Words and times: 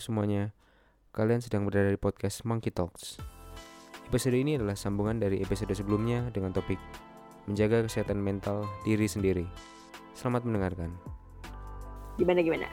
Semuanya, 0.00 0.56
kalian 1.12 1.44
sedang 1.44 1.68
berada 1.68 1.92
di 1.92 2.00
podcast 2.00 2.48
Monkey 2.48 2.72
Talks. 2.72 3.20
Episode 4.08 4.32
ini 4.40 4.56
adalah 4.56 4.72
sambungan 4.72 5.20
dari 5.20 5.44
episode 5.44 5.76
sebelumnya 5.76 6.32
dengan 6.32 6.56
topik 6.56 6.80
menjaga 7.44 7.84
kesehatan 7.84 8.16
mental 8.16 8.64
diri 8.88 9.04
sendiri. 9.04 9.44
Selamat 10.16 10.48
mendengarkan. 10.48 10.96
Gimana 12.16 12.40
gimana? 12.40 12.64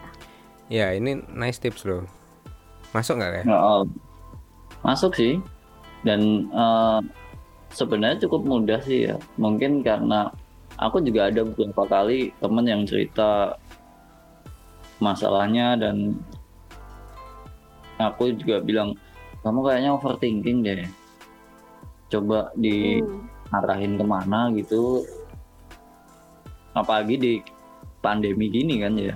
Ya, 0.71 0.95
ini 0.95 1.19
nice 1.35 1.59
tips 1.59 1.83
loh. 1.83 2.07
Masuk 2.95 3.19
nggak 3.19 3.43
ya? 3.43 3.51
Uh, 3.51 3.83
masuk 4.87 5.11
sih. 5.11 5.43
Dan 6.07 6.47
uh, 6.55 7.03
sebenarnya 7.75 8.23
cukup 8.23 8.47
mudah 8.47 8.79
sih 8.87 9.11
ya. 9.11 9.19
Mungkin 9.35 9.83
karena 9.83 10.31
aku 10.79 11.03
juga 11.03 11.27
ada 11.27 11.43
beberapa 11.43 11.91
kali 11.91 12.31
temen 12.39 12.65
yang 12.71 12.87
cerita 12.87 13.59
masalahnya 15.03 15.75
dan 15.75 16.15
aku 17.97 18.33
juga 18.37 18.61
bilang 18.61 18.93
kamu 19.41 19.59
kayaknya 19.65 19.89
overthinking 19.93 20.57
deh. 20.65 20.89
Coba 22.07 22.53
diarahin 22.55 23.99
ke 23.99 24.05
mana 24.05 24.53
gitu. 24.55 25.03
Apalagi 26.77 27.15
di 27.17 27.33
pandemi 28.01 28.47
gini 28.47 28.79
kan 28.81 28.93
ya. 28.95 29.15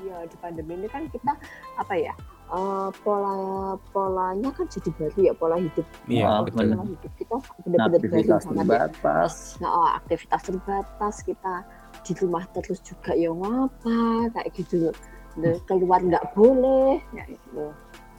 Iya 0.00 0.16
di 0.26 0.36
pandemi 0.40 0.80
ini 0.80 0.88
kan 0.88 1.04
kita 1.12 1.36
apa 1.76 1.92
ya 1.92 2.16
eh, 2.50 2.88
pola 3.04 3.76
polanya 3.92 4.48
kan 4.50 4.66
jadi 4.66 4.90
baru 4.96 5.18
ya 5.20 5.32
pola 5.36 5.56
hidup. 5.60 5.86
Iya, 6.08 6.42
betul. 6.48 6.72
pola 6.72 6.84
hidup 6.88 7.12
kita 7.20 7.36
benar-benar 7.68 8.00
baru 8.08 8.20
ya. 8.24 8.38
terbatas. 8.40 9.34
Nah, 9.60 9.70
oh, 9.70 9.90
aktivitas 10.00 10.40
terbatas 10.48 11.14
kita 11.22 11.54
di 12.00 12.12
rumah 12.16 12.48
terus 12.56 12.80
juga 12.80 13.12
ya 13.12 13.30
ngapa 13.30 14.32
kayak 14.32 14.50
gitu 14.56 14.88
loh. 14.88 14.96
Loh, 15.42 15.56
keluar 15.64 16.00
nggak 16.00 16.24
boleh 16.32 17.00
ya 17.10 17.24
gitu. 17.24 17.72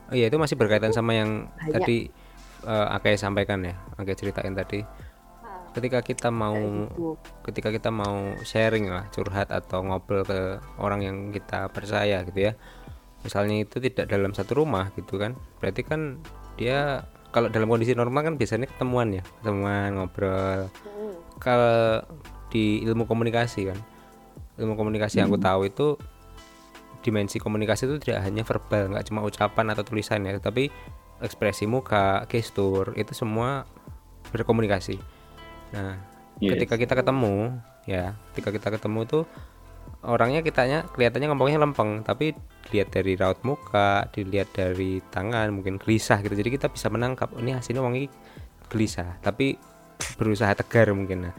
Oh 0.08 0.14
iya, 0.14 0.28
itu 0.28 0.36
masih 0.36 0.56
berkaitan 0.56 0.92
sama 0.92 1.14
yang 1.14 1.48
Banyak. 1.54 1.72
tadi 1.78 1.98
eh, 2.64 2.88
Akai 2.92 3.16
sampaikan 3.16 3.62
ya, 3.62 3.78
Akai 3.96 4.14
ceritain 4.14 4.52
tadi. 4.52 4.82
Ah, 5.42 5.64
Ketika 5.72 6.00
kita 6.00 6.28
mau 6.28 6.58
gitu. 6.58 7.16
ketika 7.44 7.70
kita 7.70 7.90
mau 7.90 8.14
sharing 8.42 8.86
lah 8.86 9.08
curhat 9.10 9.48
atau 9.48 9.82
ngobrol 9.82 10.22
ke 10.22 10.40
orang 10.78 11.00
yang 11.00 11.18
kita 11.30 11.70
percaya 11.70 12.22
gitu 12.24 12.52
ya 12.52 12.54
misalnya 13.22 13.62
itu 13.62 13.78
tidak 13.78 14.10
dalam 14.10 14.34
satu 14.34 14.58
rumah 14.58 14.90
gitu 14.92 15.16
kan 15.16 15.38
berarti 15.58 15.86
kan 15.86 16.18
dia 16.58 17.06
kalau 17.30 17.48
dalam 17.48 17.70
kondisi 17.70 17.94
normal 17.94 18.26
kan 18.26 18.34
biasanya 18.34 18.66
ketemuan 18.66 19.14
ya 19.14 19.22
ketemuan 19.40 19.94
ngobrol 19.94 20.66
Hmm. 20.82 21.14
kalau 21.38 22.02
di 22.50 22.82
ilmu 22.82 23.06
komunikasi 23.06 23.70
kan 23.70 23.78
ilmu 24.58 24.74
komunikasi 24.74 25.22
yang 25.22 25.30
aku 25.30 25.38
tahu 25.54 25.70
itu 25.70 25.88
dimensi 27.02 27.38
komunikasi 27.42 27.90
itu 27.90 27.98
tidak 28.02 28.26
hanya 28.26 28.46
verbal 28.46 28.94
nggak 28.94 29.06
cuma 29.10 29.26
ucapan 29.26 29.74
atau 29.74 29.84
tulisan 29.86 30.22
ya 30.26 30.38
tapi 30.38 30.70
ekspresi 31.22 31.70
muka 31.70 32.26
gestur 32.30 32.94
itu 32.98 33.14
semua 33.14 33.66
berkomunikasi. 34.34 34.98
Nah 35.74 36.10
Yes. 36.42 36.58
ketika 36.58 36.74
kita 36.74 36.94
ketemu 36.98 37.62
ya 37.86 38.18
ketika 38.34 38.50
kita 38.50 38.68
ketemu 38.74 39.06
tuh 39.06 39.24
orangnya 40.02 40.42
kitanya 40.42 40.90
kelihatannya 40.90 41.30
ngomongnya 41.30 41.62
lempeng 41.62 42.02
tapi 42.02 42.34
dilihat 42.66 42.90
dari 42.90 43.14
raut 43.14 43.38
muka 43.46 44.10
dilihat 44.10 44.50
dari 44.50 45.06
tangan 45.14 45.54
mungkin 45.54 45.78
gelisah 45.78 46.18
gitu. 46.26 46.34
Jadi 46.34 46.50
kita 46.58 46.74
bisa 46.74 46.90
menangkap 46.90 47.30
"Oh, 47.38 47.42
ini 47.46 47.54
hasilnya 47.54 47.86
wangi 47.86 48.10
gelisah 48.74 49.22
tapi 49.22 49.54
berusaha 50.18 50.50
tegar 50.58 50.90
mungkin. 50.98 51.30
Nah 51.30 51.34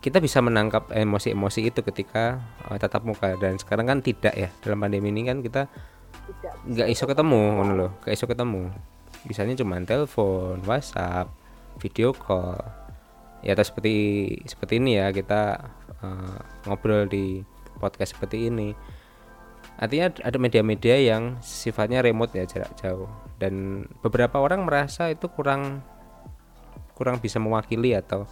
kita 0.00 0.16
bisa 0.16 0.40
menangkap 0.40 0.88
emosi-emosi 0.88 1.68
itu 1.68 1.80
ketika 1.84 2.40
eh, 2.68 2.78
tatap 2.80 3.04
muka. 3.04 3.36
Dan 3.36 3.60
sekarang 3.60 3.86
kan 3.88 3.98
tidak 4.00 4.32
ya 4.32 4.48
dalam 4.64 4.80
pandemi 4.80 5.12
ini 5.12 5.28
kan 5.28 5.44
kita 5.44 5.68
nggak 6.64 6.88
iso 6.88 7.04
ketemu 7.04 7.40
ngono 7.60 7.72
loh 7.76 7.90
nggak 8.04 8.14
iso 8.16 8.24
ketemu. 8.24 8.72
Bisanya 9.28 9.54
cuma 9.60 9.76
telepon 9.84 10.64
WhatsApp 10.64 11.28
video 11.78 12.16
call. 12.16 12.56
Ya 13.40 13.56
atau 13.56 13.64
seperti 13.64 13.96
seperti 14.48 14.80
ini 14.80 14.96
ya 14.96 15.12
kita 15.12 15.68
eh, 16.00 16.38
ngobrol 16.64 17.04
di 17.04 17.44
podcast 17.76 18.16
seperti 18.16 18.48
ini. 18.48 18.72
Artinya 19.80 20.12
ada 20.24 20.36
media-media 20.36 20.96
yang 21.00 21.40
sifatnya 21.40 22.04
remote 22.04 22.36
ya 22.36 22.44
jarak 22.44 22.72
jauh. 22.80 23.08
Dan 23.40 23.84
beberapa 24.04 24.40
orang 24.40 24.64
merasa 24.68 25.08
itu 25.08 25.28
kurang 25.32 25.80
kurang 26.92 27.16
bisa 27.16 27.40
mewakili 27.40 27.96
atau 27.96 28.28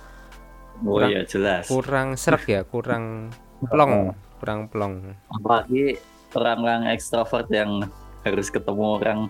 oh 0.83 0.99
kurang- 0.99 1.11
iya 1.11 1.21
jelas 1.25 1.65
kurang 1.67 2.09
serak 2.15 2.45
ya 2.47 2.61
kurang 2.63 3.33
plong 3.73 4.15
kurang 4.39 4.71
plong 4.71 4.95
apalagi 5.35 5.99
orang-orang 6.31 6.93
ekstrovert 6.93 7.49
yang 7.49 7.89
harus 8.23 8.53
ketemu 8.53 8.85
orang 9.01 9.21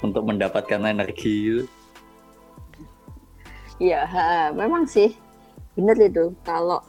untuk 0.00 0.24
mendapatkan 0.24 0.82
energi. 0.82 1.62
Iya, 3.78 4.02
ha, 4.02 4.22
memang 4.50 4.86
sih 4.86 5.14
bener 5.74 5.94
itu. 5.98 6.32
Kalau 6.42 6.82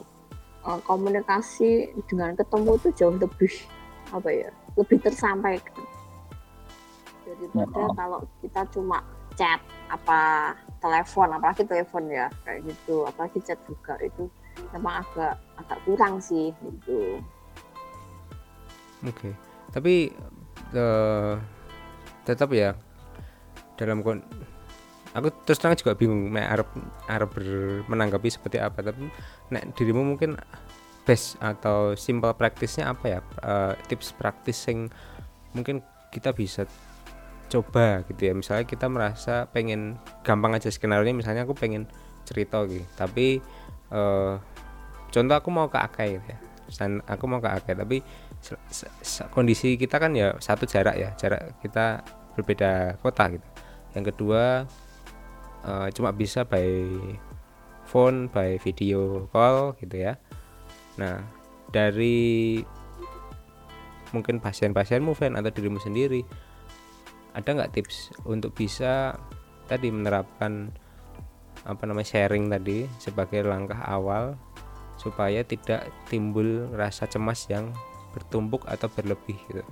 eh, 0.63 0.79
komunikasi 0.87 1.91
dengan 2.07 2.33
ketemu 2.33 2.79
itu 2.79 2.89
jauh 2.95 3.17
lebih 3.17 3.53
apa 4.09 4.29
ya, 4.29 4.49
lebih 4.73 4.97
tersampaikan 5.01 5.83
daripada 7.23 7.79
Oh. 7.81 7.93
kalau 7.93 8.19
kita 8.39 8.61
cuma 8.71 9.01
chat 9.33 9.59
apa 9.89 10.53
telepon, 10.83 11.31
apalagi 11.31 11.63
telepon 11.63 12.03
ya 12.11 12.27
kayak 12.43 12.67
gitu, 12.67 13.07
apalagi 13.07 13.39
chat 13.47 13.59
juga 13.63 13.95
itu 14.03 14.27
memang 14.75 15.01
agak 15.01 15.39
agak 15.63 15.79
kurang 15.87 16.19
sih 16.19 16.51
gitu. 16.59 17.23
Oke, 19.07 19.31
tapi 19.71 20.11
eh, 20.75 21.33
tetap 22.27 22.51
ya 22.51 22.75
dalam 23.79 24.03
kon 24.03 24.19
aku 25.13 25.29
terus 25.45 25.61
terang 25.61 25.77
juga 25.77 25.93
bingung 25.95 26.31
nek 26.33 26.47
arep 26.59 26.69
arep 27.07 27.31
menanggapi 27.87 28.27
seperti 28.27 28.59
apa. 28.59 28.83
Tapi 28.83 29.07
nek 29.55 29.71
dirimu 29.79 30.03
mungkin 30.03 30.35
best 31.03 31.35
atau 31.39 31.95
simple 31.95 32.31
praktisnya 32.35 32.91
apa 32.91 33.05
ya? 33.07 33.19
Eh, 33.39 33.73
tips 33.87 34.11
praktis 34.15 34.59
yang 34.67 34.91
mungkin 35.55 35.79
kita 36.11 36.35
bisa 36.35 36.67
coba 37.53 38.01
gitu 38.09 38.21
ya. 38.25 38.33
Misalnya 38.33 38.65
kita 38.65 38.89
merasa 38.89 39.45
pengen 39.53 40.01
gampang 40.25 40.57
aja 40.57 40.73
skenario 40.73 41.13
misalnya 41.13 41.45
aku 41.45 41.53
pengen 41.53 41.85
cerita 42.25 42.65
gitu. 42.65 42.85
Tapi 42.97 43.37
eh, 43.93 44.33
contoh 45.13 45.35
aku 45.37 45.49
mau 45.53 45.69
ke 45.69 45.77
Akai 45.77 46.17
gitu 46.17 46.27
ya. 46.33 46.39
Misalnya 46.65 47.05
aku 47.05 47.23
mau 47.29 47.37
ke 47.37 47.49
Akai 47.49 47.73
tapi 47.77 47.97
kondisi 49.31 49.79
kita 49.79 50.01
kan 50.01 50.11
ya 50.11 50.35
satu 50.41 50.67
jarak 50.67 50.99
ya 50.99 51.15
jarak 51.15 51.61
kita 51.61 52.01
berbeda 52.33 52.97
kota 52.99 53.29
gitu. 53.37 53.47
Yang 53.93 54.05
kedua 54.15 54.43
eh, 55.69 55.87
cuma 55.93 56.09
bisa 56.09 56.41
by 56.43 56.97
phone 57.85 58.31
by 58.33 58.57
video 58.57 59.29
call 59.29 59.77
gitu 59.77 60.01
ya. 60.09 60.17
Nah 60.97 61.21
dari 61.69 62.61
mungkin 64.13 64.37
pasien-pasienmu 64.37 65.17
fan 65.17 65.33
atau 65.33 65.49
dirimu 65.49 65.81
sendiri 65.81 66.21
ada 67.33 67.49
nggak 67.49 67.73
tips 67.73 68.13
untuk 68.29 68.53
bisa 68.53 69.17
tadi 69.65 69.89
menerapkan 69.89 70.69
apa 71.63 71.83
namanya 71.87 72.07
sharing 72.07 72.51
tadi 72.51 72.85
sebagai 72.99 73.41
langkah 73.41 73.79
awal 73.87 74.35
supaya 74.99 75.41
tidak 75.41 75.89
timbul 76.07 76.69
rasa 76.75 77.09
cemas 77.09 77.47
yang 77.49 77.73
bertumpuk 78.13 78.63
atau 78.69 78.87
berlebih 78.93 79.35
gitu. 79.49 79.65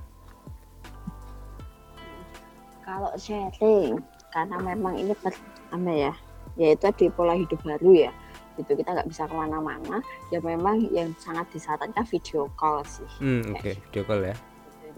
Kalau 2.82 3.14
sharing, 3.16 4.02
karena 4.34 4.58
memang 4.60 4.98
ini 4.98 5.14
per, 5.16 5.32
apa 5.72 5.92
ya, 5.94 6.14
yaitu 6.58 6.90
di 6.98 7.08
pola 7.14 7.38
hidup 7.38 7.62
baru 7.64 8.10
ya, 8.10 8.12
gitu 8.60 8.76
kita 8.76 8.92
nggak 8.92 9.08
bisa 9.08 9.30
ke 9.30 9.36
mana-mana. 9.38 10.02
Ya 10.34 10.42
memang 10.42 10.90
yang 10.92 11.14
sangat 11.22 11.48
disarankan 11.54 12.04
video 12.10 12.50
call 12.58 12.84
sih. 12.84 13.08
Hmm, 13.22 13.54
oke, 13.56 13.78
video 13.78 14.04
call 14.04 14.26
ya. 14.28 14.36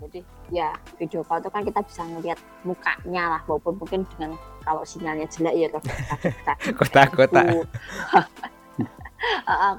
Jadi 0.04 0.20
ya 0.52 0.76
video 1.00 1.24
call 1.24 1.40
itu 1.40 1.50
kan 1.50 1.64
kita 1.64 1.80
bisa 1.80 2.02
ngelihat 2.04 2.40
mukanya 2.68 3.24
lah, 3.38 3.42
walaupun 3.48 3.80
mungkin 3.80 4.04
dengan 4.16 4.36
kalau 4.68 4.84
sinyalnya 4.84 5.28
jelek 5.32 5.56
ya 5.56 5.68
Kotak-kotak. 6.76 7.46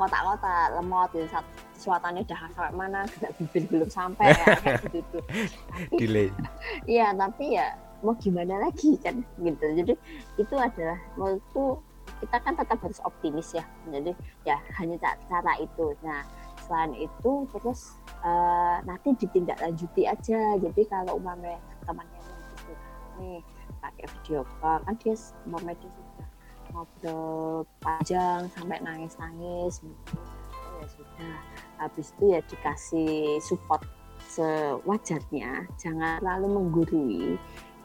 kotak-kotak 0.01 0.67
lemot 0.81 1.09
gitu 1.13 1.29
saat 1.29 1.45
suasananya 1.77 2.25
udah 2.25 2.39
sampai 2.49 2.73
mana 2.73 3.01
gerak 3.13 3.33
bibir 3.37 3.63
belum 3.69 3.91
sampai 3.93 4.33
ya, 4.33 4.57
kayak 4.57 4.81
gitu 4.89 4.99
tuh. 5.13 5.25
Delay. 6.01 6.29
Iya, 6.89 7.13
tapi 7.13 7.61
ya 7.61 7.77
mau 8.01 8.17
gimana 8.17 8.65
lagi 8.65 8.97
kan 9.05 9.21
gitu. 9.37 9.65
Jadi 9.77 9.93
itu 10.41 10.55
adalah 10.57 10.97
menurutku 11.21 11.81
kita 12.25 12.37
kan 12.41 12.57
tetap 12.57 12.81
harus 12.81 13.01
optimis 13.05 13.53
ya. 13.53 13.65
Jadi 13.93 14.17
ya 14.49 14.57
hanya 14.81 14.97
ca- 14.97 15.21
cara 15.29 15.53
itu. 15.61 15.93
Nah 16.01 16.25
selain 16.65 16.93
itu 16.97 17.33
terus 17.53 18.01
eh, 18.25 18.77
nanti 18.89 19.13
ditindaklanjuti 19.21 20.03
aja. 20.09 20.41
Jadi 20.59 20.83
kalau 20.89 21.21
umpamanya 21.21 21.61
temannya 21.85 22.21
gitu 22.65 22.73
nih 23.21 23.41
pakai 23.79 24.05
video 24.09 24.43
call 24.59 24.81
kan 24.83 24.95
dia 24.99 25.15
umpamanya 25.47 25.77
dia 25.79 25.91
sudah 25.93 26.29
ngobrol 26.75 27.63
panjang 27.85 28.41
sampai 28.57 28.81
nangis-nangis 28.83 29.79
gitu. 29.85 30.17
Oh, 30.65 30.81
ya 30.81 30.87
sudah 30.91 31.35
habis 31.79 32.11
itu 32.17 32.25
ya 32.35 32.41
dikasih 32.49 33.39
support 33.45 33.85
sewajarnya 34.35 35.69
jangan 35.79 36.19
lalu 36.25 36.47
menggurui 36.51 37.25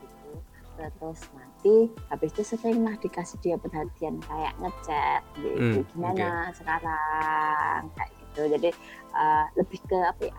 gitu. 0.02 0.32
terus 0.80 1.20
nanti 1.36 1.92
habis 2.08 2.32
itu 2.32 2.56
seringlah 2.56 2.96
dikasih 3.04 3.38
dia 3.44 3.60
perhatian 3.60 4.18
kayak 4.24 4.56
ngechat 4.64 5.22
gitu 5.44 5.84
Hmm, 5.84 5.86
gimana 5.92 6.50
sekarang 6.56 7.92
kayak 7.94 8.14
gitu. 8.40 8.48
Jadi 8.56 8.70
uh, 9.12 9.46
lebih 9.60 9.80
ke 9.84 9.98
apa 10.00 10.22
ya 10.32 10.36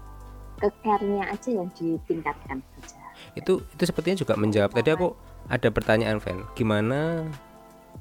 ke 0.60 0.68
care-nya 0.80 1.24
aja 1.28 1.48
yang 1.52 1.68
ditingkatkan 1.72 2.60
aja 2.60 2.96
itu 3.32 3.60
itu 3.64 3.82
sepertinya 3.84 4.16
juga 4.16 4.34
menjawab. 4.36 4.72
Tadi 4.72 4.90
aku 4.92 5.12
ada 5.48 5.68
pertanyaan 5.68 6.20
Ven 6.20 6.44
gimana 6.52 7.24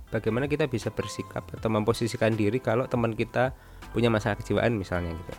bagaimana 0.09 0.47
kita 0.47 0.65
bisa 0.65 0.89
bersikap 0.89 1.43
atau 1.55 1.69
memposisikan 1.69 2.33
diri 2.33 2.57
kalau 2.59 2.87
teman 2.87 3.13
kita 3.13 3.51
punya 3.91 4.07
masalah 4.07 4.35
kejiwaan 4.39 4.75
misalnya 4.75 5.11
gitu? 5.15 5.33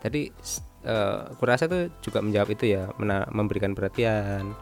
Tadi 0.00 0.20
s- 0.40 0.62
eh, 0.82 1.18
aku 1.32 1.42
rasa 1.44 1.68
tuh 1.68 1.92
juga 2.00 2.24
menjawab 2.24 2.52
itu 2.52 2.72
ya 2.72 2.88
mena- 2.96 3.28
memberikan 3.30 3.72
perhatian 3.72 4.52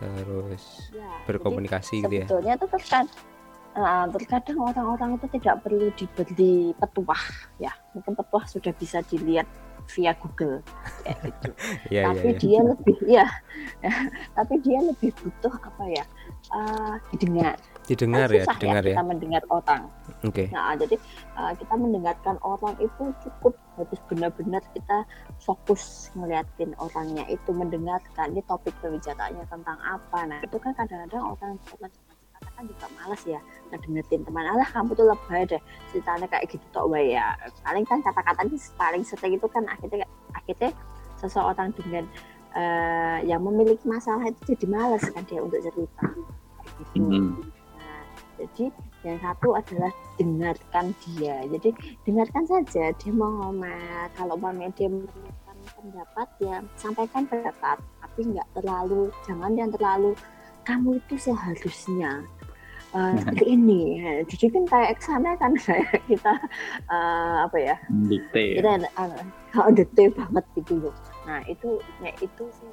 terus 0.00 0.90
Ya, 0.90 1.06
jadi 1.06 1.24
berkomunikasi 1.30 1.96
gitu 2.02 2.14
ya. 2.14 2.26
sebetulnya 2.26 2.54
tuh 2.58 2.68
terkadang 2.72 3.06
uh, 3.76 4.06
terkadang 4.10 4.58
orang-orang 4.58 5.18
itu 5.18 5.26
tidak 5.38 5.62
perlu 5.66 5.90
diberi 5.94 6.72
petuah 6.78 7.24
ya. 7.58 7.72
Mungkin 7.94 8.14
petuah 8.14 8.44
sudah 8.46 8.72
bisa 8.74 9.02
dilihat 9.06 9.46
via 9.92 10.12
Google 10.16 10.64
kayak 11.04 11.18
gitu. 11.28 11.50
Iya, 11.92 12.00
iya, 12.00 12.04
tapi 12.08 12.28
iya. 12.28 12.38
dia 12.40 12.60
lebih 12.64 12.98
ya 13.04 13.26
tapi 14.38 14.54
dia 14.64 14.78
lebih 14.80 15.10
butuh 15.20 15.54
apa 15.60 15.84
ya? 15.92 16.04
Uh, 16.52 16.96
didengar. 17.12 17.56
Didengar 17.84 18.28
Kan 18.28 18.36
ya 18.36 18.44
susah 18.44 18.56
didengar 18.56 18.82
ya. 18.84 18.96
kita 18.96 19.04
mendengar 19.04 19.42
orang. 19.52 19.82
Oke. 20.24 20.44
Nah 20.52 20.72
jadi 20.76 20.96
uh, 21.36 21.52
kita 21.56 21.74
mendengarkan 21.76 22.36
orang 22.40 22.74
itu 22.80 23.04
cukup 23.20 23.54
harus 23.76 24.00
benar-benar 24.08 24.62
kita 24.72 25.04
fokus 25.42 26.08
ngeliatin 26.14 26.72
orangnya 26.80 27.26
itu 27.28 27.50
mendengarkan 27.52 28.32
ini 28.32 28.42
topik 28.48 28.72
pembicaraannya 28.80 29.44
tentang 29.52 29.78
apa. 29.84 30.18
Nah 30.24 30.38
itu 30.40 30.56
kan 30.56 30.72
kadang-kadang 30.76 31.36
orang 31.36 31.52
orang 31.76 31.92
kan 32.54 32.64
juga 32.70 32.86
malas 32.96 33.22
ya 33.26 33.40
ngedengerin 33.70 34.22
teman 34.22 34.46
Allah 34.46 34.68
kamu 34.70 34.94
tuh 34.94 35.06
lebay 35.10 35.42
deh 35.46 35.62
ceritanya 35.90 36.26
kayak 36.30 36.46
gitu 36.46 36.66
tok 36.70 36.86
wae 36.90 37.14
ya 37.14 37.34
paling 37.66 37.84
kan 37.84 37.98
kata-katanya 38.00 38.56
paling 38.78 39.02
sering 39.02 39.34
itu 39.34 39.46
kan 39.50 39.64
akhirnya 39.66 40.06
akhirnya 40.34 40.70
seseorang 41.18 41.74
dengan 41.74 42.04
eh, 42.54 43.18
yang 43.26 43.42
memiliki 43.42 43.84
masalah 43.84 44.30
itu 44.30 44.54
jadi 44.54 44.66
malas 44.70 45.02
kan 45.10 45.22
dia 45.26 45.42
untuk 45.42 45.60
cerita 45.60 46.06
kayak 46.08 46.72
gitu 46.78 46.96
Hmm. 47.04 47.42
Nah, 47.76 48.02
jadi 48.38 48.64
yang 49.04 49.18
satu 49.20 49.48
adalah 49.52 49.92
dengarkan 50.16 50.96
dia. 51.04 51.44
Jadi 51.50 51.70
dengarkan 52.08 52.44
saja 52.48 52.94
dia 52.94 53.12
mau 53.12 53.30
ngomel. 53.30 54.08
Kalau 54.16 54.38
umpamanya 54.38 54.72
dia 54.78 54.88
memberikan 54.88 55.56
pendapat 55.76 56.28
ya 56.40 56.56
sampaikan 56.78 57.28
pendapat, 57.28 57.78
tapi 58.00 58.20
nggak 58.32 58.48
terlalu 58.56 59.12
jangan 59.28 59.52
yang 59.58 59.70
terlalu 59.74 60.16
kamu 60.64 60.96
itu 60.96 61.14
seharusnya 61.20 62.24
eh, 62.94 63.12
seperti 63.20 63.44
ini. 63.50 63.82
Nah, 64.00 64.22
Jadi 64.24 64.46
kan 64.54 64.64
kayak 64.70 64.90
ke 64.98 65.02
sana 65.02 65.30
kan 65.36 65.52
kayak 65.58 66.00
kita 66.06 66.32
eh, 66.88 67.36
apa 67.44 67.56
ya 67.58 67.76
ya. 68.32 68.56
kita 68.62 68.70
uh, 68.96 69.22
kalau 69.50 69.70
detail 69.74 70.10
banget 70.14 70.44
gitu 70.58 70.74
loh 70.88 70.96
nah 71.24 71.40
itu 71.48 71.80
ya 72.04 72.12
itu 72.20 72.44
sih 72.52 72.68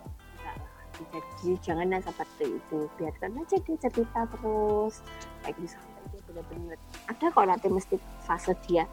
jadi 1.41 1.57
jangan 1.65 1.88
yang 1.89 2.03
seperti 2.03 2.62
itu. 2.62 2.79
Biarkan 3.00 3.41
aja 3.41 3.57
dia 3.57 3.77
cerita 3.89 4.21
terus. 4.29 5.01
Kayak 5.41 5.53
gitu 5.57 5.68
sampai 5.73 6.01
dia 6.12 6.21
benar-benar 6.29 6.77
ada 7.09 7.25
kok 7.33 7.45
nanti 7.50 7.68
mesti 7.71 7.95
fase 8.21 8.53
dia 8.69 8.85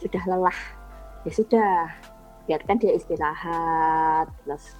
sudah 0.00 0.22
lelah. 0.24 0.58
Ya 1.28 1.32
sudah 1.36 1.70
biarkan 2.48 2.80
dia 2.80 2.96
istirahat 2.96 4.26
terus 4.42 4.74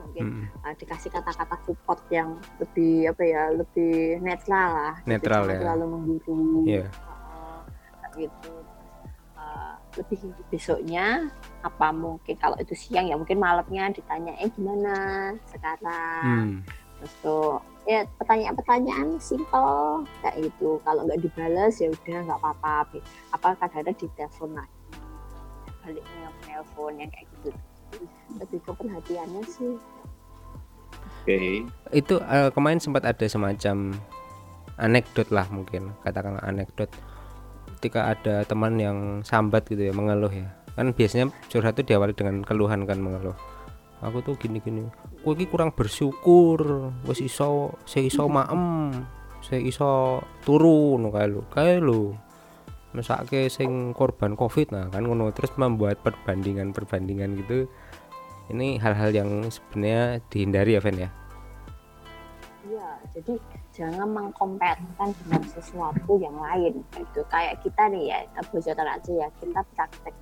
mungkin 0.00 0.24
Mm, 0.26 0.44
uh, 0.64 0.74
dikasih 0.76 1.10
kata-kata 1.12 1.56
support 1.64 2.00
yang 2.12 2.36
lebih 2.60 3.12
apa 3.12 3.22
ya 3.24 3.42
lebih 3.52 4.20
netral 4.20 4.68
lah. 4.72 4.94
Netral 5.04 5.46
jangan 5.46 5.54
ya. 5.54 5.60
terlalu 5.60 5.84
menggurui 5.92 6.64
Iya. 6.66 6.86
Uh, 7.06 7.60
kayak 8.00 8.12
gitu. 8.26 8.52
Uh, 9.36 9.74
lebih 9.96 10.20
besoknya 10.52 11.32
apa 11.64 11.88
mungkin 11.90 12.36
kalau 12.36 12.56
itu 12.60 12.76
siang 12.76 13.08
ya 13.08 13.16
mungkin 13.16 13.40
malamnya 13.40 13.92
ditanya 13.92 14.36
eh 14.40 14.50
gimana 14.52 14.96
sekarang? 15.48 16.24
Hmm, 16.24 16.54
terus 17.00 17.12
tuh 17.24 17.58
ya 17.88 18.04
pertanyaan-pertanyaan 18.20 19.16
simple 19.18 20.04
kayak 20.20 20.36
gitu. 20.48 20.78
Kalau 20.84 21.08
nggak 21.08 21.20
dibales 21.24 21.80
ya 21.80 21.88
udah 21.88 22.18
nggak 22.28 22.38
apa-apa. 22.44 23.00
Apa 23.32 23.56
kadang-kadang 23.56 23.96
ditelepon 23.96 24.50
lagi 24.56 24.80
balik 25.80 26.04
nge-telepon 26.04 26.92
yang 27.00 27.10
kayak 27.10 27.26
gitu 27.40 27.50
lebih 28.38 28.60
ke 28.62 28.72
perhatiannya 28.72 29.42
sih. 29.46 29.74
Oke. 31.20 31.64
itu 31.92 32.14
eh, 32.16 32.48
kemarin 32.52 32.80
sempat 32.80 33.04
ada 33.04 33.24
semacam 33.28 33.92
anekdot 34.80 35.28
lah 35.28 35.46
mungkin 35.52 35.92
katakanlah 36.04 36.42
anekdot. 36.44 36.88
Ketika 37.80 38.12
ada 38.12 38.44
teman 38.44 38.76
yang 38.76 38.98
sambat 39.24 39.68
gitu 39.68 39.88
ya 39.88 39.92
mengeluh 39.92 40.32
ya. 40.32 40.48
Kan 40.76 40.92
biasanya 40.96 41.28
curhat 41.52 41.76
itu 41.76 41.92
diawali 41.92 42.16
dengan 42.16 42.44
keluhan 42.44 42.88
kan 42.88 43.00
mengeluh. 43.00 43.36
Aku 44.00 44.24
tuh 44.24 44.32
gini 44.40 44.64
gini 44.64 44.88
aku 45.20 45.36
ini 45.36 45.44
kurang 45.44 45.76
bersyukur 45.76 46.88
wis 47.04 47.20
iso 47.20 47.76
saya 47.84 48.08
iso 48.08 48.24
maem 48.24 48.88
saya 49.44 49.60
iso 49.60 50.24
turu 50.40 50.96
no 50.96 51.12
kae 51.12 51.28
lho. 51.28 51.44
Kae 51.52 51.76
lho 51.76 52.16
mesake 52.90 53.46
sing 53.46 53.94
korban 53.94 54.34
covid 54.34 54.74
nah 54.74 54.86
kan 54.90 55.06
ngono 55.06 55.30
terus 55.30 55.54
membuat 55.54 56.02
perbandingan 56.02 56.74
perbandingan 56.74 57.38
gitu 57.38 57.70
ini 58.50 58.82
hal-hal 58.82 59.14
yang 59.14 59.46
sebenarnya 59.46 60.18
dihindari 60.26 60.74
ya 60.74 60.82
Ven 60.82 60.98
ya 60.98 61.10
Iya, 62.70 62.90
jadi 63.16 63.34
jangan 63.72 64.08
mengkomparkan 64.12 65.10
dengan 65.16 65.42
sesuatu 65.48 66.20
yang 66.20 66.36
lain. 66.36 66.84
Itu 66.92 67.24
kayak 67.32 67.64
kita 67.64 67.88
nih 67.88 68.12
ya, 68.12 68.18
kita 68.30 68.40
bocoran 68.52 68.88
aja 68.94 69.12
ya, 69.26 69.28
kita 69.40 69.60
praktek, 69.74 70.14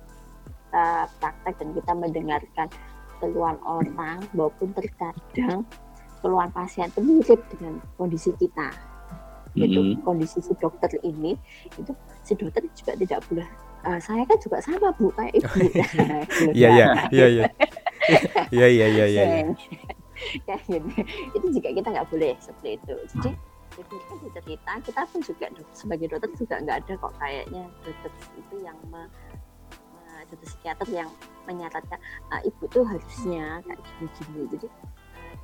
kita 0.47 0.85
praktek 1.19 1.53
dan 1.59 1.69
kita 1.75 1.91
mendengarkan 1.93 2.67
keluhan 3.19 3.59
orang, 3.67 4.23
maupun 4.31 4.71
terkadang 4.71 5.67
keluhan 6.23 6.49
pasien 6.55 6.87
itu 6.87 6.99
mirip 7.03 7.41
dengan 7.51 7.83
kondisi 7.99 8.31
kita. 8.39 8.71
Gitu, 9.53 9.81
Mm-mm. 9.81 10.01
kondisi 10.07 10.39
si 10.39 10.53
dokter 10.57 10.89
ini, 11.03 11.35
itu 11.75 11.91
si 12.23 12.33
dokter 12.35 12.63
juga 12.75 12.93
tidak 12.95 13.19
boleh. 13.27 13.47
"Eh, 13.87 13.99
saya 14.03 14.23
kan 14.27 14.37
juga 14.43 14.57
sama 14.59 14.91
bu 14.99 15.07
kayak 15.15 15.33
ibu. 15.39 15.47
Iya 16.59 16.69
iya 16.69 16.87
iya 17.11 17.25
iya. 17.27 17.45
Iya 18.51 18.67
iya 18.67 18.85
iya 18.87 19.05
iya. 19.05 19.23
iya. 19.23 19.45
Kayak 20.43 20.61
gitu. 20.67 20.89
itu 21.37 21.47
juga 21.55 21.69
kita 21.71 21.87
nggak 21.95 22.07
boleh 22.11 22.33
seperti 22.43 22.69
itu 22.75 22.93
jadi 23.15 23.31
itu 23.79 23.95
kan 23.95 24.17
cerita 24.35 24.71
kita 24.83 25.01
pun 25.07 25.19
juga 25.23 25.45
sebagai 25.71 26.05
dokter 26.11 26.31
juga 26.35 26.55
nggak 26.59 26.77
ada 26.83 26.93
kok 26.99 27.13
kayaknya 27.15 27.63
dokter 27.87 28.11
itu 28.35 28.55
yang 28.59 28.75
me, 28.91 29.07
dokter 30.27 30.47
psikiater 30.51 30.87
yang 30.91 31.09
menyarankan 31.47 31.99
"Ah, 32.27 32.41
ibu 32.43 32.67
tuh 32.67 32.83
harusnya 32.83 33.63
kayak 33.63 33.79
gini-gini 33.79 34.41
jadi 34.57 34.67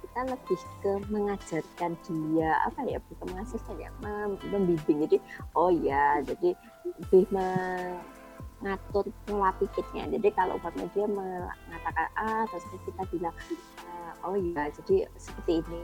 kita 0.01 0.19
lebih 0.31 0.59
ke 0.81 0.91
mengajarkan 1.11 1.91
dia 2.07 2.51
apa 2.67 2.79
ya 2.87 2.99
bukan 3.11 3.25
mengajarkan 3.35 3.75
ya 3.79 3.89
mem- 4.03 4.41
membimbing. 4.51 4.97
Jadi 5.07 5.17
oh 5.55 5.71
ya 5.71 6.19
jadi 6.23 6.55
lebih 7.03 7.23
mengatur 7.31 9.05
pola 9.27 9.51
pikirnya. 9.59 10.07
Jadi 10.15 10.27
kalau 10.35 10.55
umpamanya 10.59 10.87
dia 10.95 11.05
mengatakan 11.07 12.07
A 12.15 12.47
terus 12.47 12.65
kita 12.83 13.03
bilang 13.11 13.35
"Ah, 13.87 14.11
oh 14.27 14.35
iya 14.39 14.71
jadi 14.71 15.07
seperti 15.19 15.59
ini. 15.63 15.81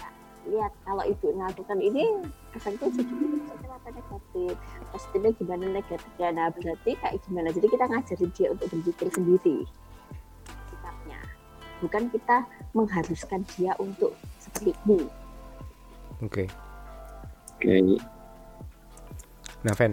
Ya, 0.00 0.08
lihat 0.46 0.72
kalau 0.86 1.02
ibu 1.02 1.32
melakukan 1.34 1.78
ini 1.82 2.22
efeknya 2.54 2.88
jadi 2.88 3.14
positif 3.44 3.70
apa 3.70 3.88
negatif. 3.90 4.54
Positifnya 4.94 5.30
gimana 5.36 5.64
negatifnya? 5.74 6.28
Nah 6.32 6.48
berarti 6.54 6.90
kayak 6.98 7.18
gimana? 7.26 7.48
Jadi 7.52 7.66
kita 7.66 7.84
ngajarin 7.90 8.30
dia 8.32 8.48
untuk 8.54 8.66
berpikir 8.70 9.08
sendiri. 9.12 9.58
Sikapnya 10.70 11.20
bukan 11.84 12.08
kita 12.08 12.46
mengharuskan 12.76 13.40
dia 13.56 13.72
untuk 13.80 14.12
seperti 14.36 14.76
ini 14.84 15.08
Oke. 16.24 16.48
Oke. 17.60 18.00
Nah, 19.64 19.74
Ven. 19.76 19.92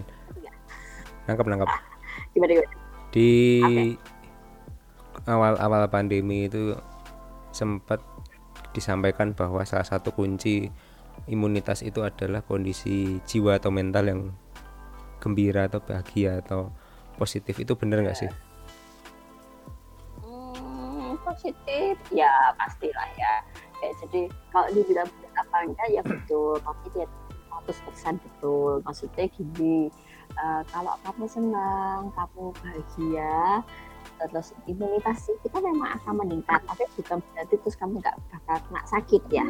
Nangkep 1.28 1.48
nangkep. 1.48 1.70
gimana 2.34 2.52
gimana 2.56 2.72
Di 3.12 3.30
awal-awal 5.28 5.88
pandemi 5.92 6.48
itu 6.48 6.76
sempat 7.54 8.00
disampaikan 8.74 9.36
bahwa 9.38 9.62
salah 9.68 9.86
satu 9.86 10.16
kunci 10.16 10.72
imunitas 11.30 11.86
itu 11.86 12.02
adalah 12.02 12.42
kondisi 12.42 13.22
jiwa 13.24 13.62
atau 13.62 13.70
mental 13.70 14.10
yang 14.10 14.22
gembira 15.22 15.70
atau 15.70 15.80
bahagia 15.80 16.42
atau 16.42 16.74
positif 17.16 17.62
itu 17.62 17.78
benar 17.78 18.02
nggak 18.02 18.18
sih? 18.18 18.32
Positif 21.44 22.00
ya 22.16 22.32
pastilah 22.56 23.10
ya. 23.20 23.34
ya 23.84 23.92
jadi 24.00 24.32
kalau 24.56 24.72
dibilang 24.72 25.12
benar 25.20 25.44
apa 25.44 25.58
enggak 25.68 25.88
ya 25.92 26.02
betul. 26.08 26.56
Tapi 26.64 26.86
dia 26.96 27.06
100% 27.52 28.24
betul. 28.24 28.80
Maksudnya 28.88 29.28
gini 29.28 29.92
eh, 30.40 30.62
kalau 30.72 30.96
kamu 31.04 31.28
senang 31.28 32.08
kamu 32.16 32.56
bahagia 32.64 33.60
terus 34.20 34.52
imunitas 34.72 35.28
kita 35.44 35.60
memang 35.60 36.00
akan 36.00 36.24
meningkat. 36.24 36.64
Tapi 36.64 36.88
bukan 36.96 37.20
berarti 37.20 37.56
terus 37.60 37.76
kamu 37.76 38.00
nggak 38.00 38.16
bakal 38.32 38.58
kena 38.72 38.82
sakit 38.88 39.24
ya. 39.28 39.48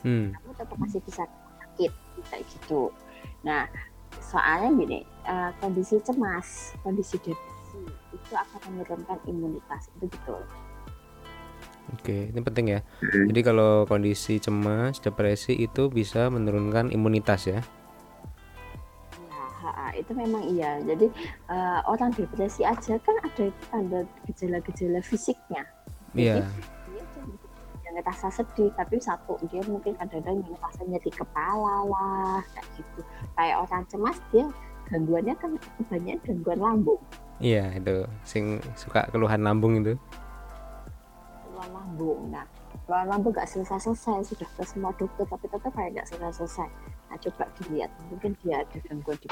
Hmm. 0.00 0.32
kamu 0.32 0.56
tetap 0.56 0.76
masih 0.80 1.00
bisa 1.04 1.24
sakit 1.60 1.92
kayak 2.28 2.44
gitu. 2.44 2.92
Nah 3.40 3.64
soalnya 4.20 4.72
gini 4.76 5.00
uh, 5.28 5.52
kondisi 5.60 6.00
cemas 6.00 6.72
kondisi 6.80 7.20
depresi 7.20 7.84
itu 8.12 8.32
akan 8.36 8.60
menurunkan 8.76 9.16
imunitas. 9.28 9.88
Itu 9.96 10.08
betul 10.08 10.40
Oke, 11.90 12.30
ini 12.30 12.40
penting 12.40 12.66
ya. 12.78 12.80
Jadi 13.02 13.40
kalau 13.42 13.82
kondisi 13.84 14.38
cemas, 14.38 15.02
depresi 15.02 15.58
itu 15.58 15.90
bisa 15.90 16.30
menurunkan 16.30 16.94
imunitas 16.94 17.50
ya. 17.50 17.60
Ya, 19.30 19.44
ha, 19.66 19.90
itu 19.98 20.14
memang 20.14 20.46
iya. 20.46 20.78
Jadi 20.86 21.10
uh, 21.50 21.80
orang 21.90 22.14
depresi 22.14 22.62
aja 22.62 22.94
kan 23.02 23.16
ada 23.26 23.50
tanda 23.74 24.00
gejala-gejala 24.30 25.02
fisiknya. 25.02 25.66
Iya. 26.14 26.46
Dia 26.46 27.02
yang 27.90 27.94
ngerasa 27.98 28.30
sedih, 28.30 28.70
tapi 28.78 29.02
satu 29.02 29.34
dia 29.50 29.66
mungkin 29.66 29.98
kadang-kadang 29.98 30.46
ngerasa 30.46 30.86
nyeri 30.86 31.10
kepala 31.10 31.90
lah, 31.90 32.38
kayak 32.54 32.66
gitu. 32.78 33.00
Kayak 33.34 33.56
orang 33.66 33.82
cemas 33.90 34.18
dia 34.30 34.46
gangguannya 34.90 35.34
kan 35.38 35.50
kebanyakan 35.78 36.18
gangguan 36.22 36.60
lambung. 36.62 37.02
Iya 37.42 37.72
itu, 37.74 38.06
sing 38.22 38.62
suka 38.78 39.10
keluhan 39.10 39.42
lambung 39.42 39.82
itu 39.82 39.98
keluhan 41.60 41.76
lambung. 41.76 42.20
Nah, 42.32 42.48
keluhan 42.88 43.06
lambung 43.12 43.36
nggak 43.36 43.44
selesai-selesai, 43.44 44.32
sudah 44.32 44.48
ke 44.56 44.64
semua 44.64 44.96
dokter 44.96 45.28
tapi 45.28 45.44
tetap 45.44 45.68
kayak 45.76 45.92
nggak 45.92 46.08
selesai-selesai. 46.08 46.68
Nah, 47.12 47.16
coba 47.20 47.44
dilihat, 47.60 47.92
mungkin 48.08 48.32
dia 48.40 48.64
ada 48.64 48.78
gangguan 48.88 49.20
di 49.20 49.28